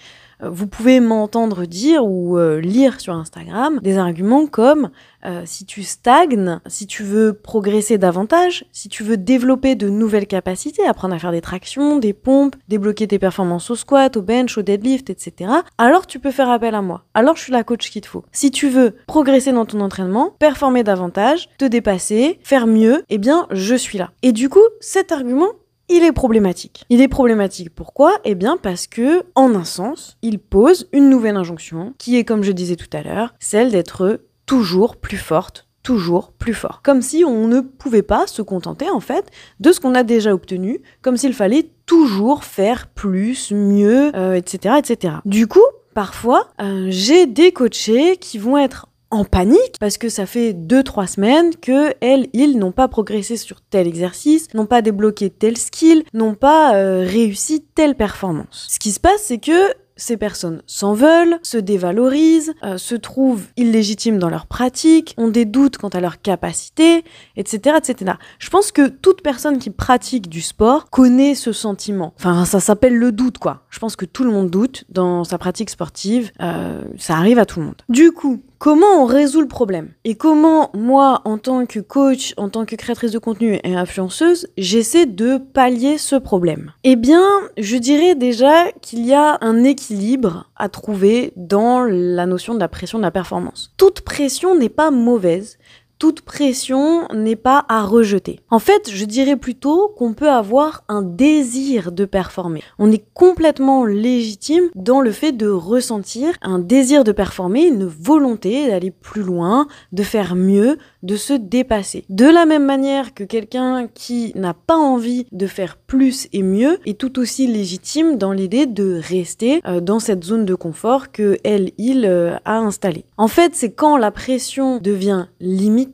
Vous 0.44 0.66
pouvez 0.66 0.98
m'entendre 0.98 1.66
dire 1.66 2.04
ou 2.04 2.36
euh, 2.36 2.60
lire 2.60 3.00
sur 3.00 3.14
Instagram 3.14 3.78
des 3.80 3.96
arguments 3.96 4.46
comme 4.46 4.90
euh, 5.24 5.42
si 5.44 5.64
tu 5.64 5.84
stagnes, 5.84 6.58
si 6.66 6.88
tu 6.88 7.04
veux 7.04 7.32
progresser 7.32 7.96
davantage, 7.96 8.64
si 8.72 8.88
tu 8.88 9.04
veux 9.04 9.16
développer 9.16 9.76
de 9.76 9.88
nouvelles 9.88 10.26
capacités, 10.26 10.84
apprendre 10.84 11.14
à 11.14 11.18
faire 11.20 11.30
des 11.30 11.40
tractions, 11.40 11.98
des 11.98 12.12
pompes, 12.12 12.56
débloquer 12.68 13.06
tes 13.06 13.20
performances 13.20 13.70
au 13.70 13.76
squat, 13.76 14.16
au 14.16 14.22
bench, 14.22 14.58
au 14.58 14.62
deadlift, 14.62 15.10
etc., 15.10 15.52
alors 15.78 16.08
tu 16.08 16.18
peux 16.18 16.32
faire 16.32 16.50
appel 16.50 16.74
à 16.74 16.82
moi. 16.82 17.04
Alors 17.14 17.36
je 17.36 17.42
suis 17.42 17.52
la 17.52 17.62
coach 17.62 17.90
qu'il 17.90 18.02
te 18.02 18.08
faut. 18.08 18.24
Si 18.32 18.50
tu 18.50 18.68
veux 18.68 18.96
progresser 19.06 19.52
dans 19.52 19.64
ton 19.64 19.80
entraînement, 19.80 20.34
performer 20.40 20.82
davantage, 20.82 21.48
te 21.56 21.64
dépasser, 21.64 22.40
faire 22.42 22.66
mieux, 22.66 23.04
eh 23.10 23.18
bien 23.18 23.46
je 23.52 23.76
suis 23.76 23.98
là. 23.98 24.10
Et 24.22 24.32
du 24.32 24.48
coup, 24.48 24.60
cet 24.80 25.12
argument, 25.12 25.50
il 25.92 26.04
est 26.04 26.12
problématique. 26.12 26.84
Il 26.88 27.00
est 27.00 27.08
problématique 27.08 27.70
pourquoi? 27.74 28.12
Eh 28.24 28.34
bien 28.34 28.56
parce 28.56 28.86
que, 28.86 29.22
en 29.34 29.54
un 29.54 29.64
sens, 29.64 30.16
il 30.22 30.38
pose 30.38 30.88
une 30.92 31.08
nouvelle 31.08 31.36
injonction 31.36 31.94
qui 31.98 32.16
est, 32.16 32.24
comme 32.24 32.42
je 32.42 32.52
disais 32.52 32.76
tout 32.76 32.90
à 32.92 33.02
l'heure, 33.02 33.34
celle 33.38 33.70
d'être 33.70 34.20
toujours 34.46 34.96
plus 34.96 35.16
forte, 35.16 35.68
toujours 35.82 36.32
plus 36.32 36.54
fort. 36.54 36.80
Comme 36.82 37.02
si 37.02 37.24
on 37.24 37.46
ne 37.48 37.60
pouvait 37.60 38.02
pas 38.02 38.26
se 38.26 38.42
contenter 38.42 38.88
en 38.88 39.00
fait 39.00 39.26
de 39.60 39.72
ce 39.72 39.80
qu'on 39.80 39.94
a 39.94 40.02
déjà 40.02 40.32
obtenu, 40.32 40.80
comme 41.02 41.16
s'il 41.16 41.34
fallait 41.34 41.70
toujours 41.86 42.44
faire 42.44 42.88
plus, 42.88 43.52
mieux, 43.52 44.08
etc., 44.36 44.74
euh, 44.74 44.76
etc. 44.76 45.14
Du 45.24 45.46
coup, 45.46 45.60
parfois, 45.94 46.48
euh, 46.60 46.86
j'ai 46.88 47.26
des 47.26 47.52
coachés 47.52 48.16
qui 48.16 48.38
vont 48.38 48.56
être 48.56 48.86
en 49.12 49.24
panique 49.24 49.76
parce 49.78 49.98
que 49.98 50.08
ça 50.08 50.26
fait 50.26 50.52
2-3 50.52 51.06
semaines 51.06 51.54
que 51.56 51.94
elles, 52.00 52.28
ils 52.32 52.58
n'ont 52.58 52.72
pas 52.72 52.88
progressé 52.88 53.36
sur 53.36 53.60
tel 53.60 53.86
exercice, 53.86 54.52
n'ont 54.54 54.66
pas 54.66 54.82
débloqué 54.82 55.30
tel 55.30 55.56
skill, 55.56 56.02
n'ont 56.14 56.34
pas 56.34 56.74
euh, 56.74 57.06
réussi 57.06 57.64
telle 57.74 57.94
performance. 57.94 58.66
Ce 58.70 58.78
qui 58.78 58.90
se 58.90 59.00
passe, 59.00 59.22
c'est 59.22 59.38
que 59.38 59.74
ces 59.96 60.16
personnes 60.16 60.62
s'en 60.66 60.94
veulent, 60.94 61.38
se 61.42 61.58
dévalorisent, 61.58 62.54
euh, 62.64 62.78
se 62.78 62.94
trouvent 62.94 63.44
illégitimes 63.56 64.18
dans 64.18 64.30
leur 64.30 64.46
pratique, 64.46 65.14
ont 65.18 65.28
des 65.28 65.44
doutes 65.44 65.76
quant 65.76 65.90
à 65.90 66.00
leur 66.00 66.20
capacité, 66.20 67.04
etc., 67.36 67.76
etc. 67.78 68.14
Je 68.38 68.50
pense 68.50 68.72
que 68.72 68.88
toute 68.88 69.22
personne 69.22 69.58
qui 69.58 69.70
pratique 69.70 70.28
du 70.28 70.40
sport 70.40 70.90
connaît 70.90 71.34
ce 71.34 71.52
sentiment. 71.52 72.14
Enfin, 72.18 72.44
ça 72.44 72.60
s'appelle 72.60 72.96
le 72.96 73.12
doute, 73.12 73.38
quoi. 73.38 73.64
Je 73.70 73.78
pense 73.78 73.96
que 73.96 74.04
tout 74.04 74.24
le 74.24 74.30
monde 74.30 74.50
doute 74.50 74.84
dans 74.88 75.24
sa 75.24 75.38
pratique 75.38 75.70
sportive. 75.70 76.32
Euh, 76.40 76.82
ça 76.98 77.16
arrive 77.16 77.38
à 77.38 77.46
tout 77.46 77.60
le 77.60 77.66
monde. 77.66 77.82
Du 77.88 78.12
coup, 78.12 78.42
comment 78.62 79.02
on 79.02 79.06
résout 79.06 79.40
le 79.40 79.48
problème 79.48 79.90
Et 80.04 80.14
comment 80.14 80.70
moi, 80.72 81.20
en 81.24 81.36
tant 81.36 81.66
que 81.66 81.80
coach, 81.80 82.32
en 82.36 82.48
tant 82.48 82.64
que 82.64 82.76
créatrice 82.76 83.10
de 83.10 83.18
contenu 83.18 83.58
et 83.64 83.74
influenceuse, 83.74 84.46
j'essaie 84.56 85.04
de 85.04 85.38
pallier 85.38 85.98
ce 85.98 86.14
problème 86.14 86.72
Eh 86.84 86.94
bien, 86.94 87.26
je 87.58 87.76
dirais 87.76 88.14
déjà 88.14 88.70
qu'il 88.80 89.04
y 89.04 89.14
a 89.14 89.36
un 89.40 89.64
équilibre 89.64 90.48
à 90.54 90.68
trouver 90.68 91.32
dans 91.34 91.82
la 91.82 92.24
notion 92.24 92.54
de 92.54 92.60
la 92.60 92.68
pression 92.68 92.98
de 92.98 93.02
la 93.02 93.10
performance. 93.10 93.72
Toute 93.78 94.02
pression 94.02 94.56
n'est 94.56 94.68
pas 94.68 94.92
mauvaise, 94.92 95.58
toute 96.02 96.22
pression 96.22 97.06
n'est 97.14 97.36
pas 97.36 97.64
à 97.68 97.84
rejeter. 97.84 98.40
En 98.50 98.58
fait, 98.58 98.90
je 98.92 99.04
dirais 99.04 99.36
plutôt 99.36 99.94
qu'on 99.96 100.14
peut 100.14 100.30
avoir 100.30 100.82
un 100.88 101.00
désir 101.00 101.92
de 101.92 102.04
performer. 102.04 102.64
On 102.80 102.90
est 102.90 103.04
complètement 103.14 103.84
légitime 103.84 104.64
dans 104.74 105.00
le 105.00 105.12
fait 105.12 105.30
de 105.30 105.48
ressentir 105.48 106.32
un 106.42 106.58
désir 106.58 107.04
de 107.04 107.12
performer, 107.12 107.68
une 107.68 107.84
volonté 107.84 108.66
d'aller 108.66 108.90
plus 108.90 109.22
loin, 109.22 109.68
de 109.92 110.02
faire 110.02 110.34
mieux, 110.34 110.76
de 111.04 111.14
se 111.14 111.34
dépasser. 111.34 112.04
De 112.08 112.26
la 112.26 112.46
même 112.46 112.64
manière 112.64 113.14
que 113.14 113.22
quelqu'un 113.22 113.86
qui 113.86 114.32
n'a 114.34 114.54
pas 114.54 114.76
envie 114.76 115.26
de 115.30 115.46
faire 115.46 115.76
plus 115.76 116.26
et 116.32 116.42
mieux 116.42 116.78
est 116.84 116.98
tout 116.98 117.20
aussi 117.20 117.46
légitime 117.46 118.18
dans 118.18 118.32
l'idée 118.32 118.66
de 118.66 119.00
rester 119.00 119.60
euh, 119.68 119.80
dans 119.80 120.00
cette 120.00 120.24
zone 120.24 120.46
de 120.46 120.56
confort 120.56 121.12
que 121.12 121.38
elle, 121.44 121.70
il 121.78 122.06
euh, 122.06 122.36
a 122.44 122.58
installée. 122.58 123.04
En 123.16 123.28
fait, 123.28 123.54
c'est 123.54 123.72
quand 123.72 123.96
la 123.96 124.10
pression 124.10 124.78
devient 124.78 125.26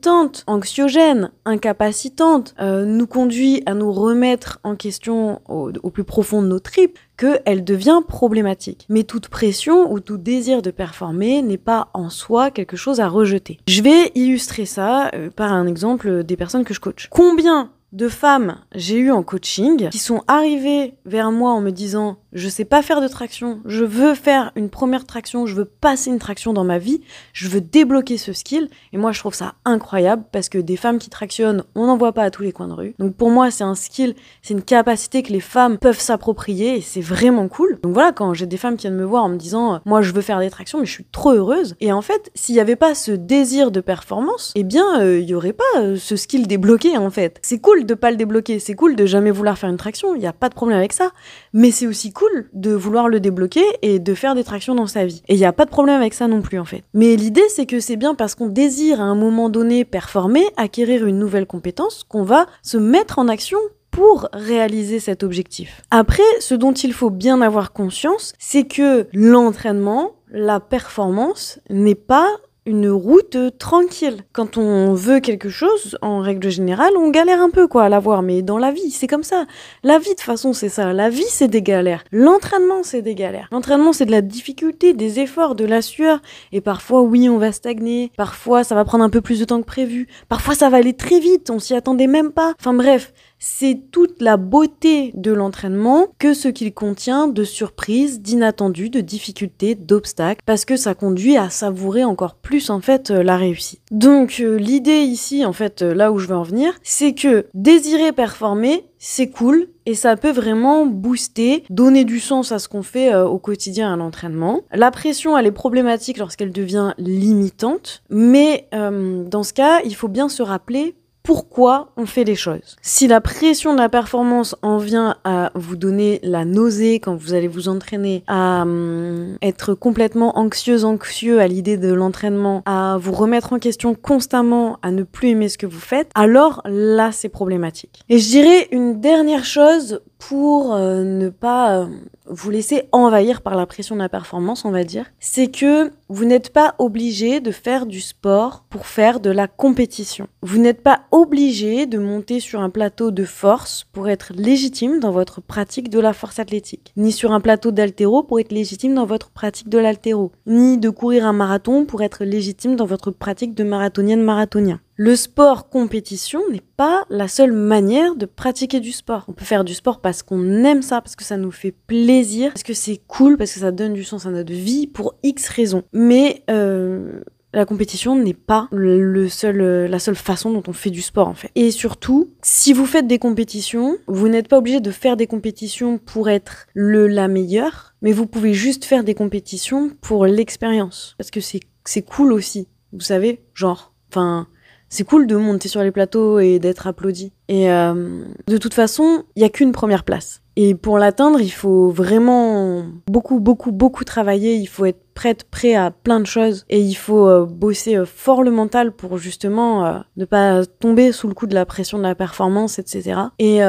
anxiogène, 0.07 1.31
incapacitante, 1.45 2.55
euh, 2.59 2.85
nous 2.85 3.07
conduit 3.07 3.63
à 3.65 3.73
nous 3.73 3.91
remettre 3.91 4.59
en 4.63 4.75
question 4.75 5.41
au, 5.47 5.71
au 5.83 5.89
plus 5.89 6.03
profond 6.03 6.41
de 6.41 6.47
nos 6.47 6.59
tripes, 6.59 6.97
qu'elle 7.17 7.63
devient 7.63 8.01
problématique. 8.07 8.85
Mais 8.89 9.03
toute 9.03 9.27
pression 9.27 9.91
ou 9.91 9.99
tout 9.99 10.17
désir 10.17 10.61
de 10.61 10.71
performer 10.71 11.41
n'est 11.41 11.57
pas 11.57 11.89
en 11.93 12.09
soi 12.09 12.49
quelque 12.49 12.77
chose 12.77 12.99
à 12.99 13.09
rejeter. 13.09 13.59
Je 13.67 13.81
vais 13.81 14.11
illustrer 14.15 14.65
ça 14.65 15.11
euh, 15.13 15.29
par 15.29 15.51
un 15.51 15.67
exemple 15.67 16.23
des 16.23 16.37
personnes 16.37 16.63
que 16.63 16.73
je 16.73 16.79
coach. 16.79 17.07
Combien 17.11 17.71
de 17.91 18.07
femmes 18.07 18.57
j'ai 18.75 18.97
eu 18.97 19.11
en 19.11 19.23
coaching 19.23 19.89
qui 19.89 19.97
sont 19.97 20.21
arrivées 20.27 20.93
vers 21.05 21.31
moi 21.31 21.51
en 21.51 21.61
me 21.61 21.71
disant 21.71 22.17
je 22.33 22.47
sais 22.47 22.65
pas 22.65 22.81
faire 22.81 23.01
de 23.01 23.07
traction, 23.07 23.59
je 23.65 23.83
veux 23.83 24.13
faire 24.13 24.51
une 24.55 24.69
première 24.69 25.05
traction, 25.05 25.45
je 25.45 25.55
veux 25.55 25.65
passer 25.65 26.09
une 26.09 26.19
traction 26.19 26.53
dans 26.53 26.63
ma 26.63 26.77
vie, 26.77 27.01
je 27.33 27.47
veux 27.47 27.61
débloquer 27.61 28.17
ce 28.17 28.33
skill. 28.33 28.69
Et 28.93 28.97
moi, 28.97 29.11
je 29.11 29.19
trouve 29.19 29.33
ça 29.33 29.55
incroyable 29.65 30.23
parce 30.31 30.49
que 30.49 30.57
des 30.57 30.77
femmes 30.77 30.99
qui 30.99 31.09
tractionnent, 31.09 31.63
on 31.75 31.87
n'en 31.87 31.97
voit 31.97 32.13
pas 32.13 32.23
à 32.23 32.31
tous 32.31 32.43
les 32.43 32.51
coins 32.51 32.67
de 32.67 32.73
rue. 32.73 32.95
Donc 32.99 33.15
pour 33.15 33.31
moi, 33.31 33.51
c'est 33.51 33.63
un 33.63 33.75
skill, 33.75 34.15
c'est 34.41 34.53
une 34.53 34.61
capacité 34.61 35.23
que 35.23 35.33
les 35.33 35.39
femmes 35.39 35.77
peuvent 35.77 35.99
s'approprier 35.99 36.77
et 36.77 36.81
c'est 36.81 37.01
vraiment 37.01 37.47
cool. 37.47 37.79
Donc 37.81 37.93
voilà, 37.93 38.11
quand 38.11 38.33
j'ai 38.33 38.45
des 38.45 38.57
femmes 38.57 38.77
qui 38.77 38.87
viennent 38.87 38.99
me 38.99 39.05
voir 39.05 39.23
en 39.23 39.29
me 39.29 39.37
disant 39.37 39.81
moi, 39.85 40.01
je 40.01 40.13
veux 40.13 40.21
faire 40.21 40.39
des 40.39 40.49
tractions, 40.49 40.79
mais 40.79 40.85
je 40.85 40.91
suis 40.91 41.05
trop 41.05 41.31
heureuse. 41.31 41.75
Et 41.79 41.91
en 41.91 42.01
fait, 42.01 42.31
s'il 42.35 42.55
n'y 42.55 42.61
avait 42.61 42.75
pas 42.75 42.93
ce 42.95 43.11
désir 43.11 43.71
de 43.71 43.81
performance, 43.81 44.51
eh 44.55 44.63
bien, 44.63 45.01
euh, 45.01 45.19
il 45.19 45.29
y 45.29 45.33
aurait 45.33 45.53
pas 45.53 45.63
euh, 45.77 45.97
ce 45.97 46.15
skill 46.15 46.47
débloqué 46.47 46.97
en 46.97 47.09
fait. 47.09 47.39
C'est 47.41 47.59
cool 47.59 47.85
de 47.85 47.93
pas 47.93 48.11
le 48.11 48.17
débloquer, 48.17 48.59
c'est 48.59 48.75
cool 48.75 48.95
de 48.95 49.05
jamais 49.05 49.31
vouloir 49.31 49.57
faire 49.57 49.69
une 49.69 49.77
traction, 49.77 50.15
il 50.15 50.19
n'y 50.19 50.27
a 50.27 50.33
pas 50.33 50.49
de 50.49 50.53
problème 50.53 50.77
avec 50.77 50.93
ça. 50.93 51.11
Mais 51.53 51.71
c'est 51.71 51.87
aussi 51.87 52.11
cool 52.13 52.18
de 52.53 52.71
vouloir 52.71 53.09
le 53.09 53.19
débloquer 53.19 53.63
et 53.81 53.99
de 53.99 54.13
faire 54.13 54.35
des 54.35 54.43
tractions 54.43 54.75
dans 54.75 54.87
sa 54.87 55.05
vie. 55.05 55.21
Et 55.27 55.35
il 55.35 55.39
n'y 55.39 55.45
a 55.45 55.53
pas 55.53 55.65
de 55.65 55.69
problème 55.69 55.99
avec 55.99 56.13
ça 56.13 56.27
non 56.27 56.41
plus 56.41 56.59
en 56.59 56.65
fait. 56.65 56.83
Mais 56.93 57.15
l'idée 57.15 57.47
c'est 57.49 57.65
que 57.65 57.79
c'est 57.79 57.95
bien 57.95 58.15
parce 58.15 58.35
qu'on 58.35 58.47
désire 58.47 59.01
à 59.01 59.05
un 59.05 59.15
moment 59.15 59.49
donné 59.49 59.85
performer, 59.85 60.45
acquérir 60.57 61.05
une 61.05 61.19
nouvelle 61.19 61.45
compétence, 61.45 62.03
qu'on 62.07 62.23
va 62.23 62.45
se 62.61 62.77
mettre 62.77 63.19
en 63.19 63.27
action 63.27 63.59
pour 63.91 64.29
réaliser 64.33 64.99
cet 64.99 65.23
objectif. 65.23 65.81
Après, 65.91 66.23
ce 66.39 66.55
dont 66.55 66.73
il 66.73 66.93
faut 66.93 67.09
bien 67.09 67.41
avoir 67.41 67.73
conscience, 67.73 68.33
c'est 68.37 68.65
que 68.65 69.07
l'entraînement, 69.13 70.13
la 70.31 70.59
performance 70.59 71.59
n'est 71.69 71.95
pas 71.95 72.29
une 72.69 72.87
route 72.87 73.35
tranquille. 73.57 74.21
Quand 74.31 74.57
on 74.57 74.93
veut 74.93 75.19
quelque 75.19 75.49
chose, 75.49 75.97
en 76.03 76.19
règle 76.19 76.49
générale, 76.49 76.93
on 76.97 77.09
galère 77.09 77.41
un 77.41 77.49
peu 77.49 77.67
quoi 77.67 77.85
à 77.85 77.89
l'avoir, 77.89 78.21
mais 78.21 78.43
dans 78.43 78.59
la 78.59 78.71
vie, 78.71 78.91
c'est 78.91 79.07
comme 79.07 79.23
ça. 79.23 79.45
La 79.83 79.97
vie 79.97 80.13
de 80.13 80.21
façon, 80.21 80.53
c'est 80.53 80.69
ça. 80.69 80.93
La 80.93 81.09
vie, 81.09 81.25
c'est 81.27 81.47
des 81.47 81.63
galères. 81.63 82.03
L'entraînement, 82.11 82.83
c'est 82.83 83.01
des 83.01 83.15
galères. 83.15 83.47
L'entraînement, 83.51 83.91
c'est 83.91 84.05
de 84.05 84.11
la 84.11 84.21
difficulté, 84.21 84.93
des 84.93 85.19
efforts, 85.19 85.55
de 85.55 85.65
la 85.65 85.81
sueur. 85.81 86.21
Et 86.51 86.61
parfois, 86.61 87.01
oui, 87.01 87.27
on 87.27 87.39
va 87.39 87.51
stagner. 87.51 88.11
Parfois, 88.15 88.63
ça 88.63 88.75
va 88.75 88.85
prendre 88.85 89.03
un 89.03 89.09
peu 89.09 89.21
plus 89.21 89.39
de 89.39 89.45
temps 89.45 89.61
que 89.61 89.65
prévu. 89.65 90.07
Parfois, 90.27 90.53
ça 90.53 90.69
va 90.69 90.77
aller 90.77 90.93
très 90.93 91.19
vite. 91.19 91.49
On 91.49 91.57
s'y 91.57 91.73
attendait 91.73 92.05
même 92.05 92.31
pas. 92.31 92.53
Enfin 92.59 92.75
bref, 92.75 93.13
c'est 93.39 93.79
toute 93.91 94.21
la 94.21 94.37
beauté 94.37 95.11
de 95.15 95.31
l'entraînement 95.31 96.07
que 96.19 96.33
ce 96.33 96.49
qu'il 96.49 96.73
contient 96.73 97.27
de 97.27 97.43
surprises, 97.43 98.21
d'inattendus, 98.21 98.89
de 98.89 99.01
difficultés, 99.01 99.75
d'obstacles, 99.75 100.41
parce 100.45 100.65
que 100.65 100.75
ça 100.75 100.93
conduit 100.93 101.37
à 101.37 101.49
savourer 101.49 102.03
encore 102.03 102.35
plus 102.35 102.69
en 102.69 102.81
fait 102.81 103.11
euh, 103.11 103.23
la 103.23 103.37
réussite. 103.37 103.81
Donc 103.91 104.39
euh, 104.39 104.57
l'idée 104.57 104.99
ici, 104.99 105.45
en 105.45 105.53
fait, 105.53 105.81
euh, 105.81 105.93
là 105.93 106.11
où 106.11 106.19
je 106.19 106.27
veux 106.27 106.35
en 106.35 106.43
venir, 106.43 106.73
c'est 106.83 107.13
que 107.13 107.47
désirer 107.53 108.11
performer, 108.11 108.85
c'est 108.97 109.29
cool 109.29 109.67
et 109.85 109.95
ça 109.95 110.17
peut 110.17 110.31
vraiment 110.31 110.85
booster, 110.85 111.63
donner 111.69 112.03
du 112.03 112.19
sens 112.19 112.51
à 112.51 112.59
ce 112.59 112.67
qu'on 112.67 112.83
fait 112.83 113.15
au 113.15 113.39
quotidien 113.39 113.93
à 113.93 113.95
l'entraînement. 113.95 114.61
La 114.73 114.91
pression, 114.91 115.37
elle 115.37 115.45
est 115.45 115.51
problématique 115.51 116.17
lorsqu'elle 116.17 116.51
devient 116.51 116.93
limitante, 116.97 118.03
mais 118.09 118.67
dans 118.71 119.41
ce 119.41 119.53
cas, 119.53 119.79
il 119.85 119.95
faut 119.95 120.09
bien 120.09 120.27
se 120.27 120.43
rappeler 120.43 120.95
pourquoi 121.29 121.91
on 121.95 122.07
fait 122.07 122.23
les 122.23 122.33
choses. 122.33 122.75
Si 122.81 123.05
la 123.05 123.21
pression 123.21 123.73
de 123.73 123.77
la 123.77 123.87
performance 123.87 124.55
en 124.63 124.79
vient 124.79 125.15
à 125.23 125.51
vous 125.53 125.75
donner 125.75 126.19
la 126.23 126.43
nausée 126.43 126.95
quand 126.99 127.15
vous 127.15 127.35
allez 127.35 127.47
vous 127.47 127.69
entraîner, 127.69 128.23
à 128.25 128.63
hum, 128.63 129.37
être 129.43 129.75
complètement 129.75 130.39
anxieuse, 130.39 130.85
anxieux 130.85 131.39
à 131.39 131.47
l'idée 131.47 131.77
de 131.77 131.93
l'entraînement, 131.93 132.63
à 132.65 132.97
vous 132.99 133.11
remettre 133.11 133.53
en 133.53 133.59
question 133.59 133.93
constamment, 133.93 134.79
à 134.81 134.89
ne 134.89 135.03
plus 135.03 135.29
aimer 135.29 135.49
ce 135.49 135.59
que 135.59 135.67
vous 135.67 135.79
faites, 135.79 136.09
alors 136.15 136.63
là 136.65 137.11
c'est 137.11 137.29
problématique. 137.29 138.01
Et 138.09 138.17
je 138.17 138.27
dirais 138.27 138.67
une 138.71 138.99
dernière 138.99 139.45
chose 139.45 140.01
pour 140.17 140.73
euh, 140.73 141.03
ne 141.03 141.29
pas 141.29 141.77
euh, 141.77 141.85
vous 142.25 142.49
laisser 142.49 142.89
envahir 142.91 143.43
par 143.43 143.55
la 143.55 143.67
pression 143.67 143.95
de 143.95 144.01
la 144.01 144.09
performance, 144.09 144.65
on 144.65 144.71
va 144.71 144.83
dire, 144.83 145.05
c'est 145.19 145.51
que 145.51 145.91
vous 146.11 146.25
n'êtes 146.25 146.51
pas 146.51 146.73
obligé 146.79 147.39
de 147.39 147.51
faire 147.51 147.85
du 147.85 148.01
sport 148.01 148.65
pour 148.67 148.87
faire 148.87 149.19
de 149.19 149.29
la 149.29 149.47
compétition. 149.47 150.27
Vous 150.41 150.57
n'êtes 150.57 150.81
pas 150.81 151.01
obligé 151.11 151.85
de 151.85 151.99
monter 151.99 152.39
sur 152.39 152.61
un 152.61 152.71
plateau 152.71 153.11
de 153.11 153.23
force 153.25 153.85
pour 153.93 154.09
être 154.09 154.33
légitime 154.35 154.99
dans 154.99 155.11
votre 155.11 155.39
pratique 155.39 155.91
de 155.91 155.99
la 155.99 156.13
force 156.13 156.39
athlétique, 156.39 156.93
ni 156.97 157.11
sur 157.11 157.31
un 157.31 157.39
plateau 157.39 157.69
d'altéro 157.69 158.23
pour 158.23 158.39
être 158.39 158.51
légitime 158.51 158.95
dans 158.95 159.05
votre 159.05 159.29
pratique 159.29 159.69
de 159.69 159.77
l'altéro, 159.77 160.31
ni 160.47 160.79
de 160.79 160.89
courir 160.89 161.27
un 161.27 161.33
marathon 161.33 161.85
pour 161.85 162.01
être 162.01 162.25
légitime 162.25 162.75
dans 162.75 162.87
votre 162.87 163.11
pratique 163.11 163.53
de 163.53 163.63
marathonienne 163.63 164.23
marathonien. 164.23 164.79
Le 165.01 165.15
sport 165.15 165.69
compétition 165.69 166.41
n'est 166.51 166.61
pas 166.75 167.05
la 167.09 167.29
seule 167.29 167.53
manière 167.53 168.17
de 168.17 168.25
pratiquer 168.25 168.81
du 168.81 168.91
sport. 168.91 169.23
On 169.29 169.31
peut 169.31 169.45
faire 169.45 169.63
du 169.63 169.73
sport 169.73 170.01
parce 170.01 170.23
qu'on 170.23 170.65
aime 170.65 170.81
ça, 170.81 170.99
parce 170.99 171.15
que 171.15 171.23
ça 171.23 171.37
nous 171.37 171.51
fait 171.51 171.71
plaisir, 171.71 172.51
parce 172.51 172.63
que 172.63 172.73
c'est 172.73 172.99
cool, 173.07 173.37
parce 173.37 173.53
que 173.53 173.61
ça 173.61 173.71
donne 173.71 173.93
du 173.93 174.03
sens 174.03 174.25
à 174.25 174.29
notre 174.29 174.51
vie 174.51 174.87
pour 174.87 175.15
X 175.23 175.47
raisons. 175.47 175.83
Mais 176.01 176.43
euh, 176.49 177.19
la 177.51 177.65
compétition 177.65 178.15
n'est 178.15 178.33
pas 178.33 178.69
le 178.71 179.27
seul, 179.27 179.57
la 179.57 179.99
seule 179.99 180.15
façon 180.15 180.53
dont 180.53 180.63
on 180.67 180.71
fait 180.71 180.91
du 180.91 181.01
sport 181.01 181.27
en 181.27 181.33
fait. 181.33 181.51
Et 181.55 181.71
surtout, 181.71 182.29
si 182.41 182.71
vous 182.71 182.85
faites 182.85 183.05
des 183.05 183.19
compétitions, 183.19 183.97
vous 184.07 184.29
n'êtes 184.29 184.47
pas 184.47 184.59
obligé 184.59 184.79
de 184.79 184.91
faire 184.91 185.17
des 185.17 185.27
compétitions 185.27 185.97
pour 185.97 186.29
être 186.29 186.67
le 186.73 187.07
la 187.07 187.27
meilleure, 187.27 187.95
mais 188.01 188.13
vous 188.13 188.27
pouvez 188.27 188.53
juste 188.53 188.85
faire 188.85 189.03
des 189.03 189.13
compétitions 189.13 189.91
pour 189.99 190.25
l'expérience. 190.25 191.15
Parce 191.17 191.31
que 191.31 191.41
c'est 191.41 192.01
cool 192.03 192.31
aussi. 192.31 192.69
Vous 192.93 193.01
savez, 193.01 193.41
genre, 193.53 193.91
enfin, 194.09 194.47
c'est 194.87 195.03
cool 195.03 195.27
de 195.27 195.35
monter 195.35 195.67
sur 195.67 195.83
les 195.83 195.91
plateaux 195.91 196.39
et 196.39 196.59
d'être 196.59 196.87
applaudi. 196.87 197.33
Et 197.49 197.69
euh, 197.69 198.23
de 198.47 198.57
toute 198.57 198.73
façon, 198.73 199.25
il 199.35 199.39
n'y 199.41 199.45
a 199.45 199.49
qu'une 199.49 199.73
première 199.73 200.05
place. 200.05 200.41
Et 200.55 200.75
pour 200.75 200.97
l'atteindre, 200.97 201.39
il 201.39 201.51
faut 201.51 201.89
vraiment 201.89 202.83
beaucoup, 203.07 203.39
beaucoup, 203.39 203.71
beaucoup 203.71 204.03
travailler. 204.03 204.55
Il 204.55 204.67
faut 204.67 204.85
être 204.85 204.99
prête, 205.19 205.43
prêt 205.43 205.75
à 205.75 205.91
plein 205.91 206.21
de 206.21 206.25
choses. 206.25 206.65
Et 206.69 206.79
il 206.79 206.93
faut 206.93 207.27
euh, 207.27 207.45
bosser 207.45 207.97
euh, 207.97 208.05
fort 208.05 208.41
le 208.41 208.51
mental 208.51 208.93
pour 208.93 209.17
justement 209.17 210.03
ne 210.15 210.25
pas 210.25 210.65
tomber 210.65 211.11
sous 211.11 211.27
le 211.27 211.33
coup 211.33 211.47
de 211.47 211.53
la 211.53 211.65
pression 211.65 211.97
de 211.97 212.03
la 212.03 212.15
performance, 212.15 212.79
etc. 212.79 213.19
Et 213.37 213.59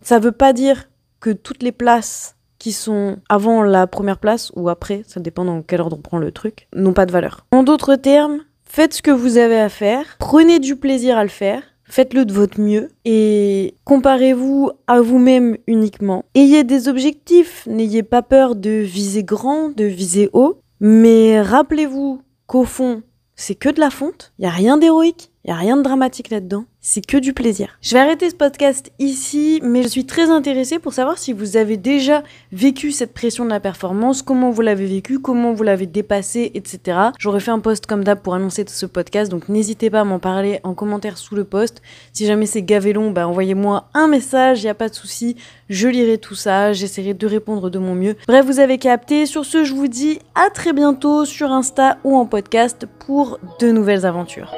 ça 0.00 0.18
veut 0.18 0.32
pas 0.32 0.52
dire 0.52 0.88
que 1.20 1.30
toutes 1.30 1.62
les 1.62 1.72
places 1.72 2.36
qui 2.58 2.72
sont 2.72 3.18
avant 3.28 3.62
la 3.62 3.86
première 3.86 4.18
place 4.18 4.50
ou 4.56 4.68
après, 4.68 5.02
ça 5.06 5.20
dépend 5.20 5.44
dans 5.44 5.62
quel 5.62 5.80
ordre 5.80 5.96
on 5.98 6.02
prend 6.02 6.18
le 6.18 6.32
truc, 6.32 6.68
n'ont 6.74 6.92
pas 6.92 7.06
de 7.06 7.12
valeur. 7.12 7.46
En 7.52 7.62
d'autres 7.62 7.96
termes, 7.96 8.40
Faites 8.70 8.94
ce 8.94 9.02
que 9.02 9.10
vous 9.10 9.38
avez 9.38 9.58
à 9.58 9.70
faire, 9.70 10.04
prenez 10.18 10.58
du 10.58 10.76
plaisir 10.76 11.16
à 11.16 11.22
le 11.22 11.30
faire, 11.30 11.62
faites-le 11.84 12.26
de 12.26 12.32
votre 12.34 12.60
mieux 12.60 12.90
et 13.06 13.74
comparez-vous 13.84 14.70
à 14.86 15.00
vous-même 15.00 15.56
uniquement. 15.66 16.26
Ayez 16.34 16.64
des 16.64 16.86
objectifs, 16.86 17.66
n'ayez 17.66 18.02
pas 18.02 18.22
peur 18.22 18.54
de 18.54 18.70
viser 18.70 19.24
grand, 19.24 19.70
de 19.70 19.84
viser 19.84 20.28
haut, 20.34 20.60
mais 20.80 21.40
rappelez-vous 21.40 22.22
qu'au 22.46 22.64
fond, 22.64 23.02
c'est 23.34 23.54
que 23.54 23.68
de 23.68 23.80
la 23.80 23.90
fonte, 23.90 24.32
il 24.38 24.42
n'y 24.42 24.48
a 24.48 24.50
rien 24.50 24.78
d'héroïque, 24.78 25.30
il 25.48 25.50
a 25.50 25.56
rien 25.56 25.78
de 25.78 25.82
dramatique 25.82 26.28
là-dedans 26.28 26.66
c'est 26.80 27.04
que 27.04 27.16
du 27.16 27.34
plaisir. 27.34 27.76
Je 27.82 27.94
vais 27.94 28.00
arrêter 28.00 28.30
ce 28.30 28.34
podcast 28.34 28.92
ici, 28.98 29.60
mais 29.62 29.82
je 29.82 29.88
suis 29.88 30.06
très 30.06 30.30
intéressée 30.30 30.78
pour 30.78 30.94
savoir 30.94 31.18
si 31.18 31.34
vous 31.34 31.56
avez 31.56 31.76
déjà 31.76 32.22
vécu 32.52 32.92
cette 32.92 33.12
pression 33.12 33.44
de 33.44 33.50
la 33.50 33.60
performance, 33.60 34.22
comment 34.22 34.50
vous 34.50 34.62
l'avez 34.62 34.86
vécu, 34.86 35.18
comment 35.18 35.52
vous 35.52 35.64
l'avez 35.64 35.86
dépassé, 35.86 36.50
etc. 36.54 36.98
J'aurais 37.18 37.40
fait 37.40 37.50
un 37.50 37.58
post 37.58 37.84
comme 37.84 38.04
d'hab 38.04 38.20
pour 38.20 38.34
annoncer 38.34 38.64
ce 38.66 38.86
podcast, 38.86 39.30
donc 39.30 39.50
n'hésitez 39.50 39.90
pas 39.90 40.00
à 40.00 40.04
m'en 40.04 40.18
parler 40.18 40.60
en 40.62 40.72
commentaire 40.72 41.18
sous 41.18 41.34
le 41.34 41.44
post. 41.44 41.82
Si 42.12 42.26
jamais 42.26 42.46
c'est 42.46 42.62
gavé 42.62 42.92
long, 42.92 43.10
bah 43.10 43.28
envoyez-moi 43.28 43.88
un 43.92 44.06
message, 44.06 44.62
il 44.62 44.64
n'y 44.64 44.70
a 44.70 44.74
pas 44.74 44.88
de 44.88 44.94
souci, 44.94 45.36
je 45.68 45.88
lirai 45.88 46.16
tout 46.16 46.36
ça, 46.36 46.72
j'essaierai 46.72 47.12
de 47.12 47.26
répondre 47.26 47.70
de 47.70 47.78
mon 47.78 47.94
mieux. 47.94 48.16
Bref, 48.28 48.46
vous 48.46 48.60
avez 48.60 48.78
capté. 48.78 49.26
Sur 49.26 49.44
ce, 49.44 49.64
je 49.64 49.74
vous 49.74 49.88
dis 49.88 50.20
à 50.34 50.48
très 50.48 50.72
bientôt 50.72 51.24
sur 51.24 51.50
Insta 51.50 51.98
ou 52.04 52.16
en 52.16 52.24
podcast 52.24 52.86
pour 52.98 53.38
de 53.60 53.70
nouvelles 53.72 54.06
aventures. 54.06 54.54